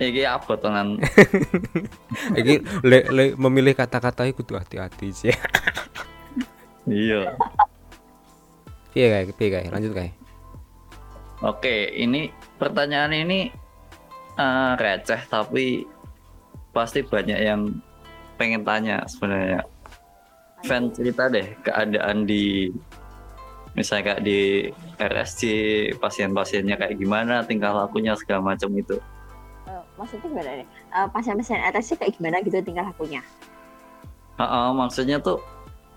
Iki 0.00 0.22
apa 0.24 0.56
tenan? 0.56 0.96
Iki 2.40 2.54
le, 2.88 2.98
le, 3.12 3.24
memilih 3.36 3.76
kata-kata 3.76 4.24
itu 4.24 4.40
tuh 4.40 4.56
hati-hati 4.56 5.12
sih. 5.12 5.34
iya. 6.88 7.36
Iya 8.96 9.06
kayak, 9.12 9.24
iya 9.36 9.48
kayak, 9.52 9.68
lanjut 9.68 9.92
kayak. 9.92 10.14
Oke, 11.44 11.92
ini 11.92 12.32
pertanyaan 12.56 13.12
ini 13.12 13.52
uh, 14.40 14.72
receh 14.80 15.20
tapi 15.28 15.84
pasti 16.72 17.04
banyak 17.04 17.38
yang 17.38 17.68
pengen 18.40 18.64
tanya 18.64 19.04
sebenarnya. 19.04 19.68
Fan 20.64 20.92
cerita 20.96 21.28
deh 21.28 21.60
keadaan 21.60 22.24
di 22.24 22.72
misalnya 23.76 24.16
kayak 24.16 24.22
di 24.24 24.68
RSC 24.96 25.40
pasien-pasiennya 26.00 26.76
kayak 26.76 26.96
gimana 26.96 27.44
tingkah 27.44 27.72
lakunya 27.72 28.16
segala 28.18 28.52
macam 28.52 28.68
itu 28.74 28.98
uh, 29.70 29.82
maksudnya 29.94 30.26
gimana 30.26 30.50
nih? 30.62 30.68
Uh, 30.90 31.06
pasien-pasien 31.14 31.62
atasnya 31.62 31.96
kayak 32.02 32.12
gimana 32.18 32.36
gitu 32.42 32.58
tingkah 32.60 32.86
lakunya? 32.90 33.22
Uh, 34.36 34.42
uh, 34.42 34.68
maksudnya 34.74 35.22
tuh 35.22 35.38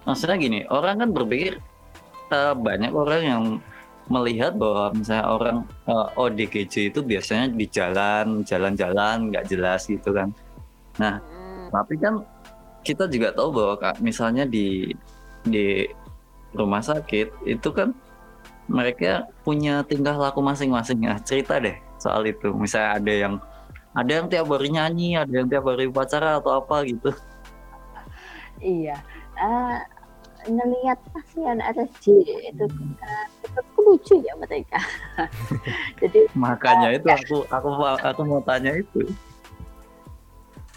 maksudnya 0.03 0.37
gini 0.37 0.59
orang 0.67 0.99
kan 1.01 1.09
berpikir 1.15 1.57
uh, 2.29 2.53
banyak 2.53 2.91
orang 2.91 3.21
yang 3.23 3.43
melihat 4.11 4.59
bahwa 4.59 4.91
misalnya 4.91 5.25
orang 5.31 5.57
uh, 5.87 6.11
ODGJ 6.19 6.91
itu 6.91 6.99
biasanya 6.99 7.55
di 7.55 7.65
jalan 7.71 8.43
jalan-jalan 8.43 9.31
nggak 9.31 9.47
jelas 9.47 9.87
gitu 9.87 10.11
kan. 10.11 10.29
Nah 10.99 11.23
hmm. 11.23 11.71
tapi 11.71 11.95
kan 11.95 12.19
kita 12.83 13.07
juga 13.07 13.31
tahu 13.31 13.55
bahwa 13.55 13.79
kak 13.79 14.03
misalnya 14.03 14.43
di 14.43 14.91
di 15.47 15.87
rumah 16.51 16.83
sakit 16.83 17.47
itu 17.47 17.69
kan 17.71 17.95
mereka 18.67 19.27
punya 19.47 19.87
tingkah 19.87 20.19
laku 20.19 20.43
masing-masing. 20.43 20.99
Nah 20.99 21.19
cerita 21.23 21.63
deh 21.63 21.79
soal 21.95 22.27
itu. 22.27 22.51
Misalnya 22.51 22.99
ada 22.99 23.13
yang 23.13 23.33
ada 23.93 24.11
yang 24.11 24.27
tiap 24.29 24.49
hari 24.49 24.73
nyanyi 24.73 25.15
ada 25.17 25.33
yang 25.33 25.47
tiap 25.49 25.65
hari 25.69 25.85
upacara 25.85 26.41
atau 26.41 26.57
apa 26.57 26.81
gitu. 26.89 27.13
Iya. 28.63 28.97
Uh, 29.37 29.77
ngelihat 30.47 30.99
pasien 31.15 31.63
RSJ 31.63 32.05
itu 32.51 32.65
uh, 32.99 33.25
itu 33.43 33.79
lucu 33.79 34.15
ya 34.23 34.33
mereka. 34.35 34.79
Jadi 36.01 36.27
makanya 36.35 36.91
uh, 36.91 36.97
itu 36.97 37.07
aku 37.07 37.37
aku 37.47 37.69
aku 38.01 38.21
mau 38.25 38.41
tanya 38.43 38.75
itu. 38.75 39.07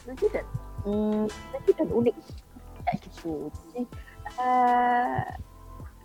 Lucu 0.06 0.26
dan 0.30 0.46
hmm, 0.86 1.24
lucu 1.26 1.70
dan 1.74 1.88
unik. 1.90 2.14
Kayak 2.86 2.98
gitu. 3.10 3.50
Jadi 3.50 3.82
uh, 4.38 5.24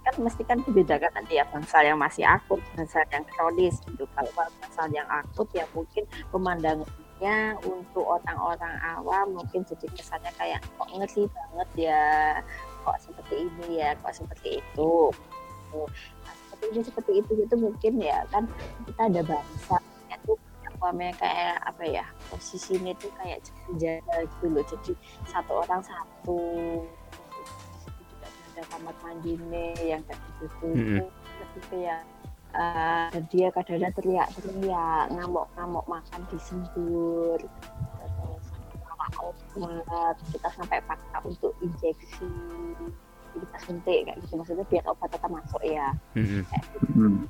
kan 0.02 0.16
mesti 0.18 0.42
kan 0.42 0.58
dibedakan 0.66 1.14
nanti 1.14 1.38
ya 1.38 1.46
bangsal 1.54 1.86
yang 1.86 2.02
masih 2.02 2.26
akut 2.26 2.58
bangsal 2.74 3.06
yang 3.14 3.26
kronis 3.30 3.78
gitu. 3.86 4.10
Kalau 4.18 4.32
bangsal 4.34 4.88
yang 4.90 5.06
akut 5.10 5.46
ya 5.54 5.66
mungkin 5.78 6.10
pemandangannya 7.22 7.62
untuk 7.70 8.06
orang-orang 8.06 8.76
awam 8.98 9.38
mungkin 9.38 9.62
jadi 9.70 9.86
kesannya 9.94 10.32
kayak 10.38 10.60
kok 10.78 10.90
ngeri 10.90 11.30
banget 11.30 11.70
ya? 11.78 12.06
Kok 12.82 12.98
seperti 12.98 13.34
ini 13.46 13.68
ya? 13.78 13.94
Kok 14.02 14.14
seperti 14.14 14.50
itu? 14.58 14.94
Nah, 15.72 16.34
seperti 16.50 16.66
ini 16.74 16.82
seperti 16.82 17.12
itu 17.22 17.32
itu 17.38 17.56
mungkin 17.56 17.94
ya 18.02 18.26
kan 18.34 18.50
kita 18.90 19.02
ada 19.08 19.22
bangsa 19.24 19.78
itu 20.10 20.34
namanya 20.82 21.14
kayak 21.22 21.56
apa 21.62 21.84
ya 21.86 22.06
posisinya 22.34 22.92
itu 22.92 23.08
kayak 23.22 23.40
jaga 23.78 24.16
gitu 24.26 24.46
loh. 24.50 24.64
Jadi 24.66 24.94
satu 25.30 25.52
orang 25.62 25.82
satu. 25.86 26.42
Ada 28.52 28.68
kamar 28.68 28.96
mandinya 29.00 29.66
yang 29.80 30.04
kayak 30.10 30.20
gitu 30.44 30.68
mm 30.68 30.76
-hmm. 30.76 31.08
lebih 31.40 31.64
kayak 31.72 32.04
uh, 32.56 33.08
dan 33.12 33.24
dia 33.32 33.48
kadang-kadang 33.52 33.96
teriak-teriak 34.00 35.04
ngamuk-ngamuk 35.12 35.86
makan 35.88 36.22
disembur 36.32 37.40
terus 39.52 40.30
kita 40.32 40.50
sampai 40.56 40.80
paksa 40.88 41.18
untuk 41.28 41.52
injeksi 41.60 42.32
kita 43.32 43.58
suntik 43.64 44.00
kayak 44.08 44.18
gitu 44.24 44.34
maksudnya 44.36 44.66
biar 44.68 44.84
obat 44.92 45.08
tetap 45.12 45.32
masuk 45.32 45.62
ya 45.64 45.96
mm 46.16 46.24
-hmm. 46.24 46.42
kayak 46.48 46.66
gitu. 46.76 46.88
mm. 47.00 47.24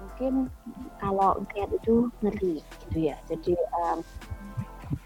mungkin 0.00 0.34
kalau 0.98 1.30
lihat 1.54 1.70
itu 1.70 1.94
ngeri 2.22 2.56
gitu 2.58 2.98
ya 2.98 3.16
jadi 3.30 3.54
um, 3.82 3.98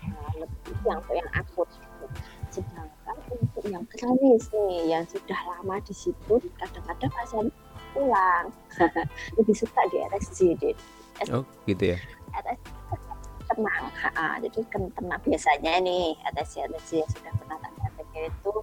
uh, 0.08 0.32
lebih 0.40 0.76
yang 0.88 1.00
yang 1.12 1.28
akut 1.36 1.68
gitu. 1.68 2.06
sedangkan 2.48 3.16
untuk 3.28 3.64
yang 3.68 3.84
kronis 3.92 4.48
nih 4.52 4.96
yang 4.96 5.04
sudah 5.04 5.40
lama 5.52 5.76
di 5.84 5.92
situ 5.92 6.34
kadang-kadang 6.56 7.12
pasien 7.12 7.46
pulang. 7.94 8.50
Lebih 9.38 9.54
suka 9.54 9.80
di 9.88 9.96
RSJ 10.10 10.38
deh 10.58 10.76
oh 11.30 11.44
gitu 11.70 11.94
ya? 11.94 11.98
RSJ 12.34 12.68
tenang 13.44 13.86
ha, 13.92 14.40
jadi 14.40 14.60
kan 14.72 14.82
tenang 14.98 15.20
biasanya 15.22 15.72
nih 15.84 16.18
RSJ 16.34 16.66
RSJ 16.74 16.92
yang 17.04 17.10
sudah 17.12 17.32
pernah 17.38 17.56
tanda 17.62 17.88
itu 18.14 18.54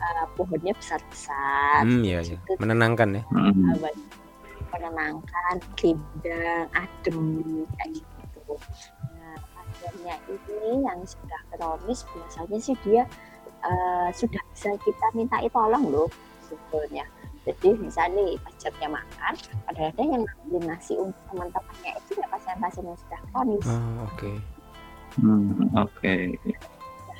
uh, 0.00 0.24
pohonnya 0.38 0.72
besar-besar. 0.78 1.82
Hmm, 1.82 2.06
iya, 2.06 2.22
iya. 2.22 2.38
menenangkan 2.62 3.20
ya? 3.20 3.22
Uh, 3.34 3.74
menenangkan 4.70 5.56
rindang 5.82 6.66
adem 6.72 7.18
kayak 7.74 7.90
gitu. 8.00 8.54
Nah 9.18 9.36
pasiennya 9.54 10.14
ini 10.30 10.86
yang 10.86 11.02
sudah 11.02 11.40
kronis 11.52 12.06
biasanya 12.14 12.58
sih 12.62 12.76
dia 12.86 13.02
uh, 13.66 14.08
sudah 14.14 14.42
bisa 14.54 14.78
kita 14.78 15.06
minta 15.12 15.42
tolong 15.50 15.90
loh 15.90 16.08
sebetulnya 16.46 17.02
jadi 17.48 17.70
misalnya 17.80 18.36
pacarnya 18.44 18.88
makan 18.92 19.34
kadang-kadang 19.64 20.08
yang 20.12 20.22
ngambil 20.28 20.60
nasi 20.68 20.92
untuk 21.00 21.22
teman-temannya 21.32 21.92
itu 21.96 22.12
ya 22.20 22.26
pasien-pasien 22.28 22.84
yang 22.84 22.98
sudah 23.00 23.20
kronis. 23.32 23.64
Oh, 23.64 23.80
oke. 24.04 24.16
Okay. 24.16 24.36
hmm, 25.16 25.72
oke. 25.72 25.88
Okay. 25.96 26.24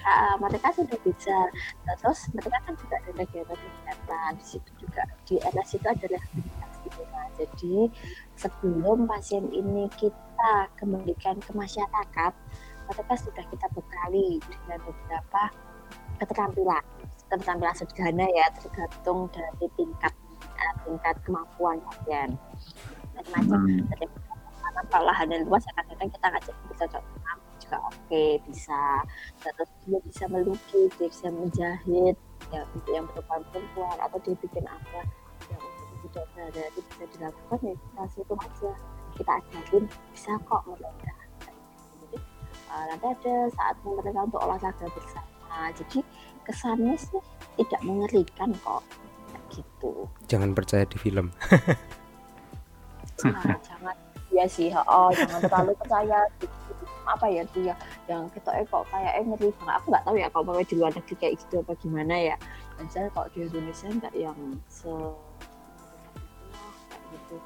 Uh, 0.00 0.34
mereka 0.40 0.72
sudah 0.72 0.98
bisa 1.04 1.36
terus 1.84 2.20
mereka 2.32 2.56
kan 2.64 2.72
juga 2.76 2.96
ada 3.00 3.12
kegiatan-kegiatan 3.24 4.30
di 4.36 4.44
situ 4.44 4.70
juga. 4.76 5.02
Di 5.24 5.34
RS 5.40 5.70
itu 5.80 5.86
ada 5.88 6.04
rehabilitasi. 6.04 6.88
Nah, 7.12 7.28
jadi 7.40 7.76
sebelum 8.36 9.08
pasien 9.08 9.48
ini 9.52 9.88
kita 9.96 10.52
kembalikan 10.76 11.40
ke 11.40 11.52
masyarakat 11.56 12.32
mereka 12.90 13.14
sudah 13.16 13.44
kita 13.48 13.66
bekali 13.72 14.42
dengan 14.42 14.78
beberapa 14.84 15.42
keterampilan 16.20 16.84
keterampilan 17.30 17.74
sederhana 17.78 18.26
ya 18.34 18.46
tergantung 18.58 19.30
dari 19.30 19.66
tingkat 19.78 20.14
uh, 20.42 20.74
tingkat 20.84 21.14
kemampuan 21.22 21.78
pasien 21.86 22.34
macam-macam. 23.14 23.60
Hmm. 23.64 23.80
dari 23.94 24.06
kalau 24.90 25.12
hanya 25.12 25.42
luas 25.44 25.62
kadang-kadang 25.74 26.10
kita 26.14 26.26
ngajak 26.30 26.56
bisa 26.70 26.84
coba 26.90 27.30
juga 27.60 27.76
oke 27.86 27.96
okay, 28.06 28.30
bisa. 28.48 28.82
Terus 29.42 29.70
dia 29.86 29.98
bisa 30.02 30.24
melukis 30.26 30.90
dia 30.98 31.08
bisa 31.08 31.28
menjahit 31.30 32.16
ya 32.50 32.60
untuk 32.74 32.92
yang 32.92 33.06
perempuan 33.10 33.42
perempuan 33.54 33.96
atau 34.00 34.18
dia 34.24 34.34
bikin 34.42 34.64
apa 34.66 35.00
yang 35.52 35.62
untuk 36.02 36.24
tidak 36.34 36.50
berarti 36.50 36.80
bisa 36.82 37.04
dilakukan 37.14 37.58
ya 37.62 37.74
kita 37.78 38.04
situ 38.10 38.34
aja. 38.34 38.72
Kita 39.10 39.32
ajarin 39.36 39.84
bisa 40.14 40.32
kok 40.48 40.62
mereka 40.66 41.12
jadi 42.10 42.18
uh, 42.70 42.84
nanti 42.88 43.06
ada 43.06 43.34
saat 43.54 43.74
mereka 43.84 44.20
untuk 44.24 44.40
olahraga 44.42 44.86
bersama. 44.90 45.58
Jadi 45.76 46.00
kesannya 46.50 46.98
sih 46.98 47.22
tidak 47.62 47.80
mengerikan 47.86 48.50
kok. 48.66 48.82
Gitu. 49.54 50.10
Jangan 50.26 50.50
percaya 50.50 50.82
di 50.82 50.98
film. 50.98 51.30
Nah, 53.22 53.54
jangan. 53.70 53.96
Ya 54.30 54.46
sih 54.46 54.74
oh 54.74 55.10
jangan 55.14 55.40
terlalu 55.46 55.72
percaya. 55.78 56.26
Apa 57.06 57.26
ya 57.30 57.42
tuh 57.54 57.70
ya? 57.70 57.74
Yang 58.10 58.38
kita 58.38 58.50
eh 58.58 58.66
kok 58.66 58.82
kayak 58.90 59.12
eh 59.22 59.24
ngeri 59.26 59.48
banget. 59.62 59.74
Aku 59.78 59.86
nggak 59.94 60.04
tahu 60.06 60.16
ya 60.18 60.26
kalau 60.34 60.44
mau 60.50 60.62
di 60.62 60.74
luar 60.74 60.92
negeri 60.94 61.14
kayak 61.18 61.34
gitu 61.38 61.54
apa 61.62 61.72
gimana 61.78 62.14
ya. 62.18 62.36
Dan 62.78 62.86
saya 62.90 63.06
kalau 63.14 63.30
di 63.30 63.46
Indonesia 63.46 63.86
nggak 63.86 64.14
yang 64.18 64.38
se 64.66 64.94
gitu. 67.10 67.36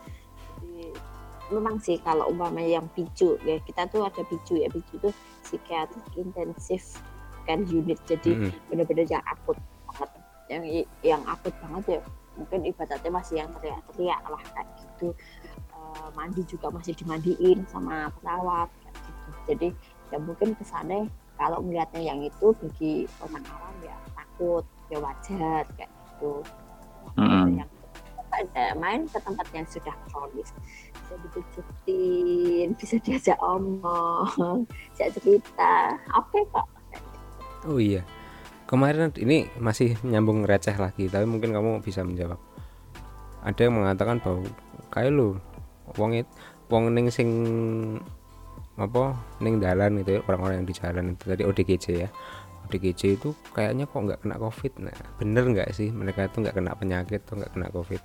Jadi 0.61 0.93
memang 1.53 1.77
sih 1.81 2.01
kalau 2.01 2.33
umpamanya 2.33 2.81
yang 2.81 2.87
picu 2.93 3.37
ya 3.45 3.61
kita 3.65 3.85
tuh 3.89 4.09
ada 4.09 4.25
picu 4.25 4.61
ya 4.61 4.69
picu 4.73 4.97
tuh 4.97 5.13
psikiatrik 5.45 6.05
intensif 6.17 7.01
kan 7.45 7.65
unit. 7.69 7.99
Jadi 8.09 8.33
Mm-mm. 8.35 8.51
benar-benar 8.73 9.07
yang 9.09 9.25
akut 9.25 9.57
banget. 9.89 10.11
Yang 10.49 10.63
yang 11.05 11.23
akut 11.25 11.55
banget 11.61 11.85
ya 11.89 12.01
mungkin 12.35 12.67
ibaratnya 12.67 13.11
masih 13.15 13.35
yang 13.39 13.49
teriak-teriak 13.55 14.23
lah 14.27 14.43
kayak 14.53 14.69
gitu. 14.83 15.15
Eh, 15.75 16.09
mandi 16.19 16.43
juga 16.49 16.67
masih 16.75 16.93
dimandiin 16.99 17.63
sama 17.71 18.11
perawat 18.19 18.69
kayak 18.83 18.97
gitu. 18.99 19.31
Jadi 19.47 19.69
ya 20.13 20.19
mungkin 20.21 20.59
kesannya 20.59 21.07
kalau 21.35 21.59
melihatnya 21.63 22.03
yang 22.03 22.21
itu 22.23 22.55
bagi 22.63 23.11
orang 23.19 23.43
awam 23.51 23.75
ya 23.83 23.97
takut 24.15 24.65
ya 24.91 24.99
wajar 25.03 25.63
kayak 25.79 25.91
gitu. 25.91 26.43
Mm-mm. 27.15 27.61
yang 27.63 27.71
ada 28.35 28.75
main 28.75 29.07
ke 29.07 29.19
tempat 29.23 29.47
yang 29.55 29.67
sudah 29.71 29.95
kronis. 30.11 30.51
Bisa 30.91 31.15
dipijetin 31.23 32.69
bisa 32.75 32.97
diajak 32.99 33.39
omong 33.39 34.67
bisa 34.95 35.15
cerita. 35.15 35.95
Oke 36.19 36.43
kok 36.51 36.67
oh 37.69 37.81
iya. 37.81 38.03
Kemarin 38.65 39.13
ini 39.21 39.49
masih 39.61 39.95
nyambung 40.03 40.49
receh 40.49 40.75
lagi 40.75 41.13
tapi 41.13 41.29
mungkin 41.29 41.53
kamu 41.53 41.85
bisa 41.85 42.01
menjawab. 42.01 42.41
Ada 43.45 43.69
yang 43.69 43.77
mengatakan 43.77 44.25
bahwa 44.25 44.49
kayak 44.89 45.13
lu 45.13 45.37
wong 46.01 46.17
it 46.17 46.29
wong 46.73 46.89
ning 46.97 47.13
sing 47.13 47.29
apa 48.75 49.15
ning 49.39 49.61
dalan 49.61 50.01
gitu 50.03 50.19
ya 50.19 50.21
orang-orang 50.27 50.65
yang 50.65 50.67
di 50.67 50.75
jalan 50.75 51.05
itu 51.13 51.25
tadi 51.29 51.43
ODGJ 51.45 51.87
ya. 51.93 52.09
ODGJ 52.65 53.03
itu 53.21 53.37
kayaknya 53.53 53.85
kok 53.85 54.01
nggak 54.01 54.25
kena 54.25 54.41
covid 54.41 54.73
nah 54.81 54.97
bener 55.21 55.45
nggak 55.53 55.69
sih 55.77 55.93
mereka 55.93 56.25
itu 56.25 56.41
nggak 56.41 56.57
kena 56.57 56.73
penyakit 56.73 57.21
atau 57.29 57.37
nggak 57.37 57.53
kena 57.53 57.69
covid? 57.69 58.01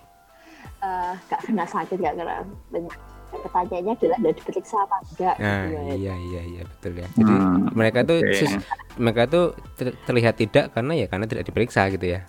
Eh, 0.83 1.13
nggak 1.31 1.41
kena 1.47 1.63
sakit 1.63 1.97
nggak 1.99 2.15
kena 2.19 2.43
banyak 2.67 2.97
pertanyaannya 3.31 3.93
adalah 3.93 4.17
udah 4.19 4.33
diperiksa 4.33 4.75
apa 4.77 4.95
enggak 5.03 5.35
nah 5.37 5.61
gitu 5.61 5.73
ya. 5.75 5.93
iya 5.93 6.15
iya 6.19 6.41
iya 6.47 6.61
betul 6.65 6.93
ya 6.95 7.07
jadi 7.13 7.33
Hmm, 7.35 7.61
mereka 7.71 7.99
tuh 8.01 8.17
oke. 8.19 8.33
sus- 8.33 8.59
mereka 8.95 9.23
tuh 9.25 9.45
ter- 9.75 9.97
terlihat 10.03 10.35
tidak 10.35 10.65
karena 10.69 10.93
ya 10.95 11.05
karena 11.05 11.25
tidak 11.25 11.45
diperiksa 11.45 11.87
gitu 11.89 12.07
ya 12.09 12.21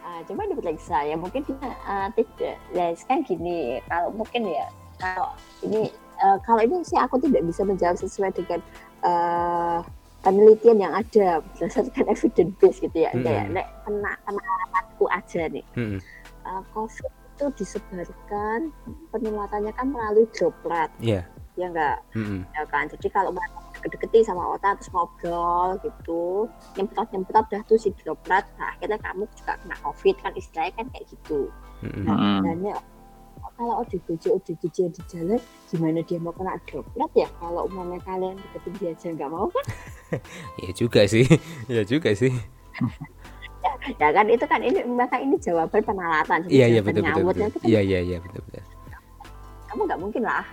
Ah, 0.00 0.20
coba 0.22 0.46
diperiksa 0.46 0.96
ya 1.02 1.16
mungkin 1.16 1.42
dia 1.42 1.58
ah, 1.82 2.08
tidak 2.12 2.54
ya 2.70 2.84
kan 3.02 3.18
gini 3.20 3.56
kalau 3.84 4.12
mungkin 4.12 4.46
ya 4.46 4.66
kalau 4.94 5.32
ini 5.60 5.90
eh, 6.14 6.38
kalau 6.42 6.60
ini 6.60 6.76
sih 6.82 6.94
aku 6.94 7.18
tidak 7.18 7.42
bisa 7.42 7.64
menjawab 7.64 7.96
sesuai 7.96 8.30
dengan 8.30 8.60
eh, 9.02 9.78
penelitian 10.20 10.78
yang 10.78 10.92
ada 10.94 11.42
berdasarkan 11.42 12.04
evidence 12.06 12.54
base 12.56 12.78
gitu 12.80 12.96
ya 12.96 13.10
Mm-mm. 13.10 13.24
kayak 13.24 13.44
nek 13.50 13.66
kena 13.82 14.12
pengalamanku 14.22 15.04
aja 15.10 15.42
nih 15.50 15.64
Mm-mm. 15.74 15.98
eh, 16.44 16.62
COVID 16.70 17.12
itu 17.34 17.44
disebarkan 17.58 18.70
penularannya 19.10 19.74
kan 19.74 19.90
melalui 19.90 20.30
droplet. 20.30 20.90
Iya. 21.02 21.26
Ya 21.54 21.66
enggak 21.70 21.98
Mm-mm. 22.14 22.46
ya 22.54 22.62
kan? 22.70 22.86
Jadi 22.90 23.10
kalau 23.10 23.34
mereka 23.34 23.58
deket-deketi 23.74 24.22
sama 24.22 24.54
otak 24.54 24.78
terus 24.78 24.90
ngobrol 24.94 25.76
gitu 25.82 26.48
nyemprot 26.78 27.10
nyemprot 27.10 27.46
dah 27.52 27.62
tuh 27.66 27.76
si 27.76 27.92
droplet 28.00 28.46
nah 28.56 28.72
akhirnya 28.72 28.96
kamu 29.02 29.26
juga 29.34 29.60
kena 29.60 29.76
covid 29.82 30.16
kan 30.22 30.32
istilahnya 30.38 30.72
kan 30.78 30.86
kayak 30.94 31.04
gitu. 31.10 31.50
Mm-mm. 31.84 32.06
nah 32.06 32.40
dan 32.40 32.58
ya, 32.64 32.76
kalau 33.54 33.86
ODGJ 33.86 34.34
ODGJ 34.34 34.78
di 34.94 35.02
jalan 35.06 35.40
gimana 35.70 36.02
dia 36.02 36.18
mau 36.18 36.34
kena 36.34 36.58
droplet 36.66 37.10
ya? 37.14 37.28
Kalau 37.38 37.66
umpamanya 37.70 38.02
kalian 38.02 38.34
deketin 38.38 38.72
dia 38.78 38.90
aja 38.94 39.06
nggak 39.14 39.30
mau 39.30 39.46
kan? 39.50 39.66
Iya 40.62 40.70
juga 40.80 41.00
sih. 41.06 41.26
Iya 41.70 41.82
juga 41.92 42.10
sih 42.14 42.30
ya 44.02 44.08
kan 44.12 44.26
itu 44.28 44.44
kan 44.44 44.60
ini 44.60 44.80
maka 44.88 45.16
ini 45.20 45.36
jawaban 45.40 45.82
penalatan. 45.82 46.38
Jadi 46.46 46.52
iya 46.52 46.66
iya 46.68 46.80
betul 46.80 47.02
betul, 47.02 47.48
itu 47.48 47.58
kan 47.60 47.66
iya 47.68 47.80
iya 47.80 48.00
iya 48.00 48.18
betul 48.20 48.40
betul. 48.48 48.62
Kamu 49.70 49.80
nggak 49.88 50.00
mungkin 50.00 50.22
lah 50.22 50.44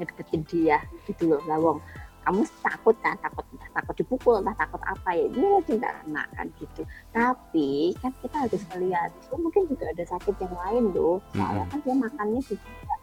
ngedeketin 0.00 0.42
dia 0.48 0.78
gitu 1.04 1.36
loh 1.36 1.40
lawong 1.44 1.78
kamu 2.20 2.44
takut 2.62 2.96
kan? 3.00 3.16
Takut 3.18 3.44
entah 3.56 3.70
takut 3.74 3.94
dipukul 3.96 4.34
entah 4.44 4.56
takut 4.56 4.80
apa 4.84 5.08
ya 5.16 5.26
dia 5.32 5.48
nggak 5.64 5.94
kena 6.04 6.24
kan 6.36 6.46
gitu. 6.60 6.82
Tapi 7.12 7.96
kan 7.98 8.12
kita 8.20 8.36
harus 8.46 8.62
melihat 8.76 9.10
dia 9.10 9.36
mungkin 9.40 9.62
juga 9.68 9.84
ada 9.90 10.04
sakit 10.04 10.34
yang 10.38 10.54
lain 10.54 10.84
loh. 10.92 11.18
Soalnya 11.32 11.64
kan 11.68 11.78
dia 11.80 11.94
makannya 11.96 12.40
juga 12.44 12.94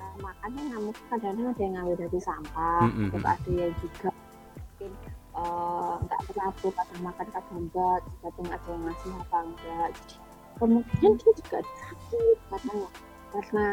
eh, 0.00 0.16
makannya 0.20 0.60
nggak 0.70 0.80
mungkin 0.84 1.04
kadang-kadang 1.10 1.46
ada 1.50 1.60
yang 1.60 1.72
ngambil 1.74 1.96
dari 2.06 2.20
sampah 2.20 2.82
terus 2.92 3.24
ada 3.24 3.50
yang 3.50 3.74
juga 3.80 4.10
eh, 5.34 5.94
nggak 6.00 6.20
teratur 6.30 6.70
kadang 6.72 7.00
makan 7.02 7.26
kadang 7.28 7.58
enggak 7.58 8.00
kadang 8.22 8.46
ada 8.48 8.68
yang 8.68 8.82
ngasih 8.86 9.12
apa 9.18 9.38
enggak. 9.42 9.88
Jadi 9.92 10.14
kemungkinan 10.54 11.12
dia 11.18 11.32
juga 11.34 11.58
sakit 11.60 12.36
katanya 12.46 12.88
karena 13.34 13.66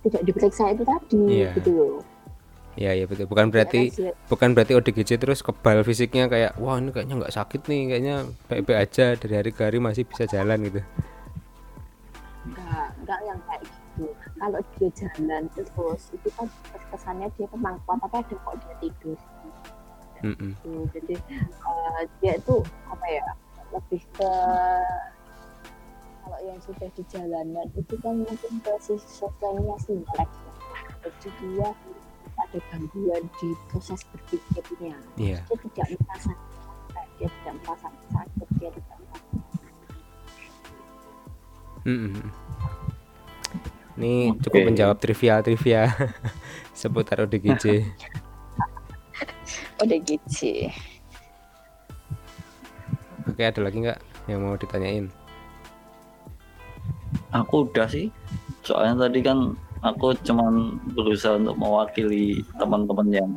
tidak 0.00 0.22
diperiksa 0.24 0.64
itu 0.72 0.82
tadi 0.82 1.22
Iya. 1.28 1.50
gitu 1.56 1.70
loh. 1.72 2.00
Iya 2.74 2.90
iya 2.90 3.04
betul. 3.06 3.30
Bukan 3.30 3.54
berarti 3.54 3.86
Ya 3.94 4.10
bukan 4.26 4.50
berarti 4.50 4.74
ODGJ 4.74 5.10
terus 5.16 5.40
kebal 5.40 5.86
fisiknya 5.86 6.26
kayak 6.26 6.58
wah 6.58 6.74
ini 6.74 6.90
kayaknya 6.90 7.22
nggak 7.22 7.30
sakit 7.32 7.60
nih 7.70 7.80
kayaknya 7.86 8.16
baik-baik 8.50 8.78
aja 8.82 9.14
dari 9.14 9.34
hari 9.38 9.50
ke 9.54 9.62
hari 9.62 9.78
masih 9.78 10.02
bisa 10.02 10.26
jalan 10.26 10.58
gitu. 10.66 10.82
Enggak 12.44 12.86
enggak 12.98 13.20
yang 13.24 13.38
kayak 13.46 13.62
gitu. 13.62 14.04
Kalau 14.34 14.60
dia 14.74 14.90
jalan 14.90 15.42
terus 15.54 16.02
itu 16.10 16.28
kan 16.34 16.46
kesannya 16.90 17.28
dia 17.38 17.46
memang 17.54 17.78
kuat 17.86 18.02
tapi 18.02 18.16
ada 18.20 18.34
kok 18.34 18.54
dia 18.58 18.74
tidur 18.82 19.18
Mm-mm. 20.24 20.50
gitu. 20.56 20.88
jadi 20.96 21.14
eh, 21.44 22.02
dia 22.24 22.32
itu 22.40 22.56
apa 22.88 23.06
ya 23.12 23.26
lebih 23.76 24.02
ke 24.16 24.32
kalau 26.24 26.40
yang 26.40 26.56
sudah 26.64 26.88
di 26.96 27.02
jalanan 27.12 27.68
itu 27.76 27.94
kan 28.00 28.24
mungkin 28.24 28.52
ke 28.64 28.72
si 28.80 28.96
sosialnya 28.96 29.76
simplek 29.84 30.30
jadi 31.04 31.28
dia 31.36 31.68
ada 32.34 32.58
gangguan 32.72 33.22
di 33.38 33.48
proses 33.68 34.00
berpikirnya 34.08 34.96
iya 35.20 35.44
dia 35.44 35.56
tidak 35.60 35.86
merasa 36.00 36.32
dia 37.20 37.28
tidak 37.28 37.54
merasa 37.60 37.88
sakit 38.08 38.48
dia 38.56 38.70
tidak 38.72 38.96
merasa 39.04 39.36
Mm-mm. 41.84 42.16
ini 44.00 44.32
cukup 44.40 44.60
Oke. 44.64 44.68
menjawab 44.72 44.96
trivia 44.96 45.44
trivia 45.44 45.92
seputar 46.80 47.28
ODGJ 47.28 47.64
udah 49.84 50.00
gitu. 50.00 50.68
Oke 53.24 53.40
ada 53.40 53.60
lagi 53.60 53.80
nggak 53.80 54.00
yang 54.28 54.40
mau 54.40 54.56
ditanyain? 54.56 55.08
Aku 57.32 57.66
udah 57.66 57.88
sih. 57.88 58.12
Soalnya 58.62 59.08
tadi 59.08 59.20
kan 59.20 59.52
aku 59.80 60.16
cuman 60.24 60.80
berusaha 60.94 61.36
untuk 61.36 61.56
mewakili 61.56 62.40
teman-teman 62.56 63.08
yang 63.10 63.30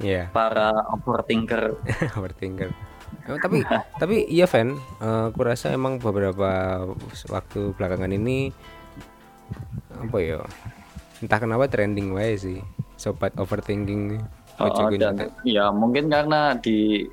Iya. 0.00 0.32
para 0.32 0.72
overthinker. 0.96 1.76
overthinker. 2.16 2.72
Emang 3.26 3.40
tapi 3.42 3.58
tapi 3.98 4.24
iya 4.30 4.46
Van 4.46 4.78
Eh, 5.02 5.24
aku 5.28 5.40
rasa 5.44 5.74
emang 5.74 5.98
beberapa 6.00 6.80
waktu 7.28 7.74
belakangan 7.76 8.08
ini 8.10 8.48
apa 9.90 10.16
ya 10.22 10.40
entah 11.20 11.36
kenapa 11.36 11.68
trending 11.68 12.16
wae 12.16 12.32
sih 12.32 12.64
sobat 12.96 13.36
overthinking 13.36 14.16
nih 14.16 14.22
Oh, 14.60 14.92
dan 14.92 15.32
ya 15.42 15.72
mungkin 15.72 16.12
karena 16.12 16.52
di 16.60 17.08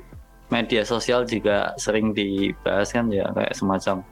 media 0.52 0.84
sosial 0.84 1.24
juga 1.24 1.76
sering 1.80 2.12
dibahas 2.12 2.92
kan 2.92 3.08
ya 3.08 3.28
kayak 3.32 3.56
semacam 3.56 4.04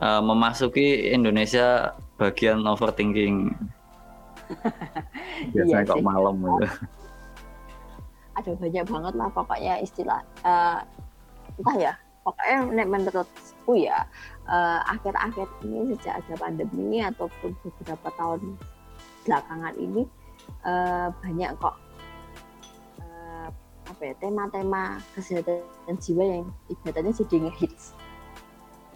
uh, 0.00 0.20
memasuki 0.20 1.12
Indonesia 1.12 1.96
bagian 2.20 2.64
overthinking. 2.64 3.52
Biasanya 5.52 5.84
Iya 5.84 5.90
kok 5.90 6.04
malam 6.04 6.36
gitu. 6.40 6.66
ada 8.36 8.52
banyak 8.52 8.84
banget 8.84 9.14
lah 9.16 9.28
pokoknya 9.32 9.74
istilah 9.80 10.20
eh, 10.44 10.78
entah 11.56 11.76
ya 11.80 11.92
pokoknya 12.20 12.84
menurutku 12.84 13.72
ya 13.74 14.04
eh, 14.44 14.80
akhir-akhir 14.92 15.48
ini 15.64 15.96
sejak 15.96 16.20
ada 16.20 16.34
pandemi 16.36 17.00
ataupun 17.00 17.56
beberapa 17.64 18.08
tahun 18.20 18.60
belakangan 19.24 19.74
ini 19.80 20.04
eh, 20.68 21.08
banyak 21.24 21.50
kok 21.56 21.76
apa 23.96 24.12
ya 24.12 24.14
tema-tema 24.20 25.00
kesehatan 25.16 25.64
jiwa 25.96 26.20
yang 26.20 26.44
ibaratnya 26.68 27.16
jadi 27.16 27.48
ngehits. 27.48 27.96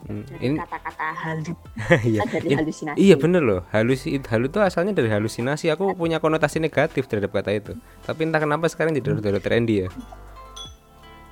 Hmm, 0.01 0.25
dari 0.29 0.45
ini 0.53 0.57
kata-kata 0.61 1.07
halu. 1.13 1.53
Iya. 2.09 2.21
dari 2.29 2.49
ini- 2.53 2.57
halusinasi. 2.61 2.97
Iya 3.01 3.17
bener 3.17 3.41
loh, 3.41 3.61
halusi 3.73 4.21
halu 4.29 4.53
itu 4.53 4.61
asalnya 4.61 4.93
dari 4.93 5.09
halusinasi. 5.09 5.73
Aku 5.73 5.97
punya 5.97 6.21
konotasi 6.21 6.61
negatif 6.61 7.09
terhadap 7.09 7.33
kata 7.33 7.49
itu. 7.57 7.73
Tapi 8.05 8.29
entah 8.29 8.45
kenapa 8.45 8.69
sekarang 8.69 8.93
jadi 8.93 9.17
udah 9.17 9.41
udah 9.41 9.41
trendy 9.41 9.89
ya. 9.89 9.89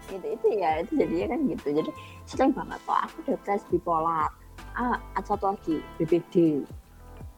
itu 0.09 0.25
itu 0.25 0.49
ya 0.57 0.81
itu 0.81 0.93
jadinya 0.97 1.37
kan 1.37 1.41
gitu. 1.53 1.67
Jadi 1.85 1.91
sering 2.25 2.51
banget 2.57 2.81
kok. 2.89 2.99
Aku 3.05 3.37
tes 3.45 3.61
bipolar. 3.69 4.33
Ah 4.73 4.97
satu 5.21 5.53
lagi 5.53 5.77
BPD 6.01 6.65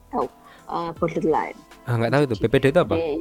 tahu 0.07 0.31
eh, 0.71 0.91
borderline. 0.95 1.59
Ah 1.83 1.99
nggak 1.99 2.11
tahu 2.15 2.21
itu. 2.23 2.35
BPD 2.39 2.65
itu 2.71 2.79
apa? 2.79 2.95
Jadi, 2.95 3.19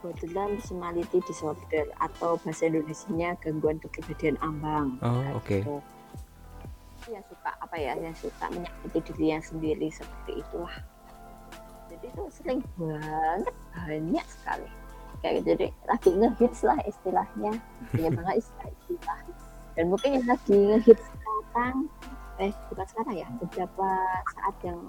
borderline 0.00 0.56
personality 0.56 1.18
disorder 1.28 1.90
atau 2.00 2.40
bahasa 2.40 2.68
Indonesianya 2.70 3.36
gangguan 3.42 3.82
kepribadian 3.82 4.40
ambang. 4.40 4.96
Oh 5.04 5.38
oke. 5.38 5.60
gitu. 5.62 5.76
yang 7.10 7.24
suka 7.26 7.50
apa 7.58 7.76
ya? 7.76 7.92
Yang 7.98 8.30
suka 8.30 8.46
menyakiti 8.54 9.00
diri 9.12 9.26
yang 9.34 9.42
sendiri 9.42 9.88
seperti 9.90 10.38
itulah. 10.38 10.76
Jadi 11.90 12.06
itu 12.08 12.22
sering 12.32 12.60
banget 12.78 13.54
banyak 13.74 14.26
sekali. 14.30 14.68
Kayak 15.20 15.32
gitu. 15.42 15.46
Jadi 15.52 15.66
lagi 15.84 16.10
ngehits 16.14 16.60
lah 16.62 16.78
istilahnya. 16.86 17.52
Punya 17.90 18.10
banget 18.16 18.46
istilah 18.46 18.68
istilah 18.86 19.20
dan 19.76 19.88
mungkin 19.88 20.20
yang 20.20 20.26
lagi 20.28 20.52
ngehits 20.52 21.04
sekarang 21.04 21.76
eh 22.40 22.52
bukan 22.72 22.86
sekarang 22.88 23.14
ya 23.16 23.28
beberapa 23.40 23.88
saat 24.36 24.56
yang 24.64 24.80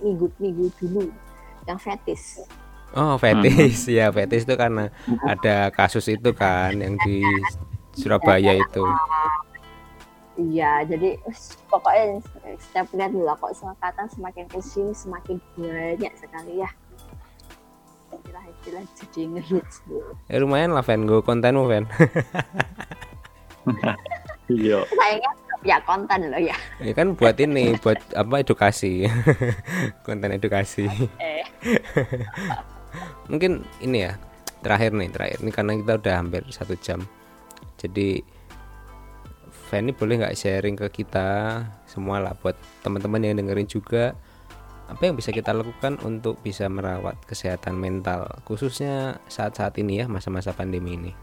minggu 0.00 0.26
minggu 0.40 0.66
dulu 0.80 1.12
yang 1.68 1.76
fetis 1.76 2.44
Oh 2.98 3.14
fetis 3.18 3.86
ya 3.86 4.10
fetis 4.10 4.42
itu 4.42 4.54
karena 4.58 4.90
ada 5.22 5.70
kasus 5.70 6.10
itu 6.10 6.34
kan 6.34 6.74
yang 6.74 6.98
di 7.06 7.22
Surabaya 7.94 8.58
itu. 8.58 8.84
Iya, 10.40 10.88
jadi 10.88 11.20
pokoknya 11.68 12.24
setiap 12.56 12.88
lihat 12.96 13.12
dulu 13.12 13.28
lah, 13.28 13.36
kok 13.36 13.52
selekatan 13.52 14.08
semakin 14.08 14.48
ke 14.48 14.58
sini 14.64 14.92
semakin 14.96 15.36
banyak 15.52 16.12
sekali 16.16 16.64
ya. 16.64 16.70
Istilah-istilah 18.08 18.84
jadi 18.96 19.20
ngehits 19.36 19.84
dulu. 19.84 20.16
Ya 20.32 20.36
lumayan 20.40 20.72
lah 20.72 20.80
fan 20.80 21.04
gue 21.04 21.20
kontenmu 21.20 21.68
fan. 21.68 21.84
Iya. 24.50 24.82
Sayangnya 24.82 25.30
punya 25.62 25.78
konten 25.86 26.18
loh 26.26 26.42
ya. 26.42 26.56
Ya 26.82 26.92
kan 26.96 27.14
buat 27.14 27.38
ini 27.38 27.78
buat 27.78 28.00
apa 28.18 28.42
edukasi. 28.42 29.06
Konten 30.06 30.34
edukasi. 30.34 30.90
Eh, 31.22 31.46
Mungkin 33.30 33.62
ini 33.80 34.10
ya 34.10 34.18
terakhir 34.60 34.92
nih 34.92 35.08
terakhir 35.08 35.38
ini 35.40 35.50
karena 35.54 35.72
kita 35.78 35.92
udah 35.96 36.14
hampir 36.18 36.42
satu 36.50 36.74
jam. 36.76 37.00
Jadi 37.78 38.20
Fanny 39.70 39.94
boleh 39.94 40.18
nggak 40.18 40.34
sharing 40.34 40.74
ke 40.74 40.90
kita 40.90 41.62
semua 41.86 42.18
lah 42.18 42.34
buat 42.34 42.58
teman-teman 42.82 43.22
yang 43.22 43.38
dengerin 43.38 43.70
juga 43.70 44.18
apa 44.90 45.06
yang 45.06 45.14
bisa 45.14 45.30
kita 45.30 45.54
lakukan 45.54 46.02
untuk 46.02 46.42
bisa 46.42 46.66
merawat 46.66 47.14
kesehatan 47.22 47.78
mental 47.78 48.26
khususnya 48.42 49.22
saat-saat 49.30 49.78
ini 49.78 50.02
ya 50.02 50.10
masa-masa 50.10 50.50
pandemi 50.50 50.98
ini. 50.98 51.14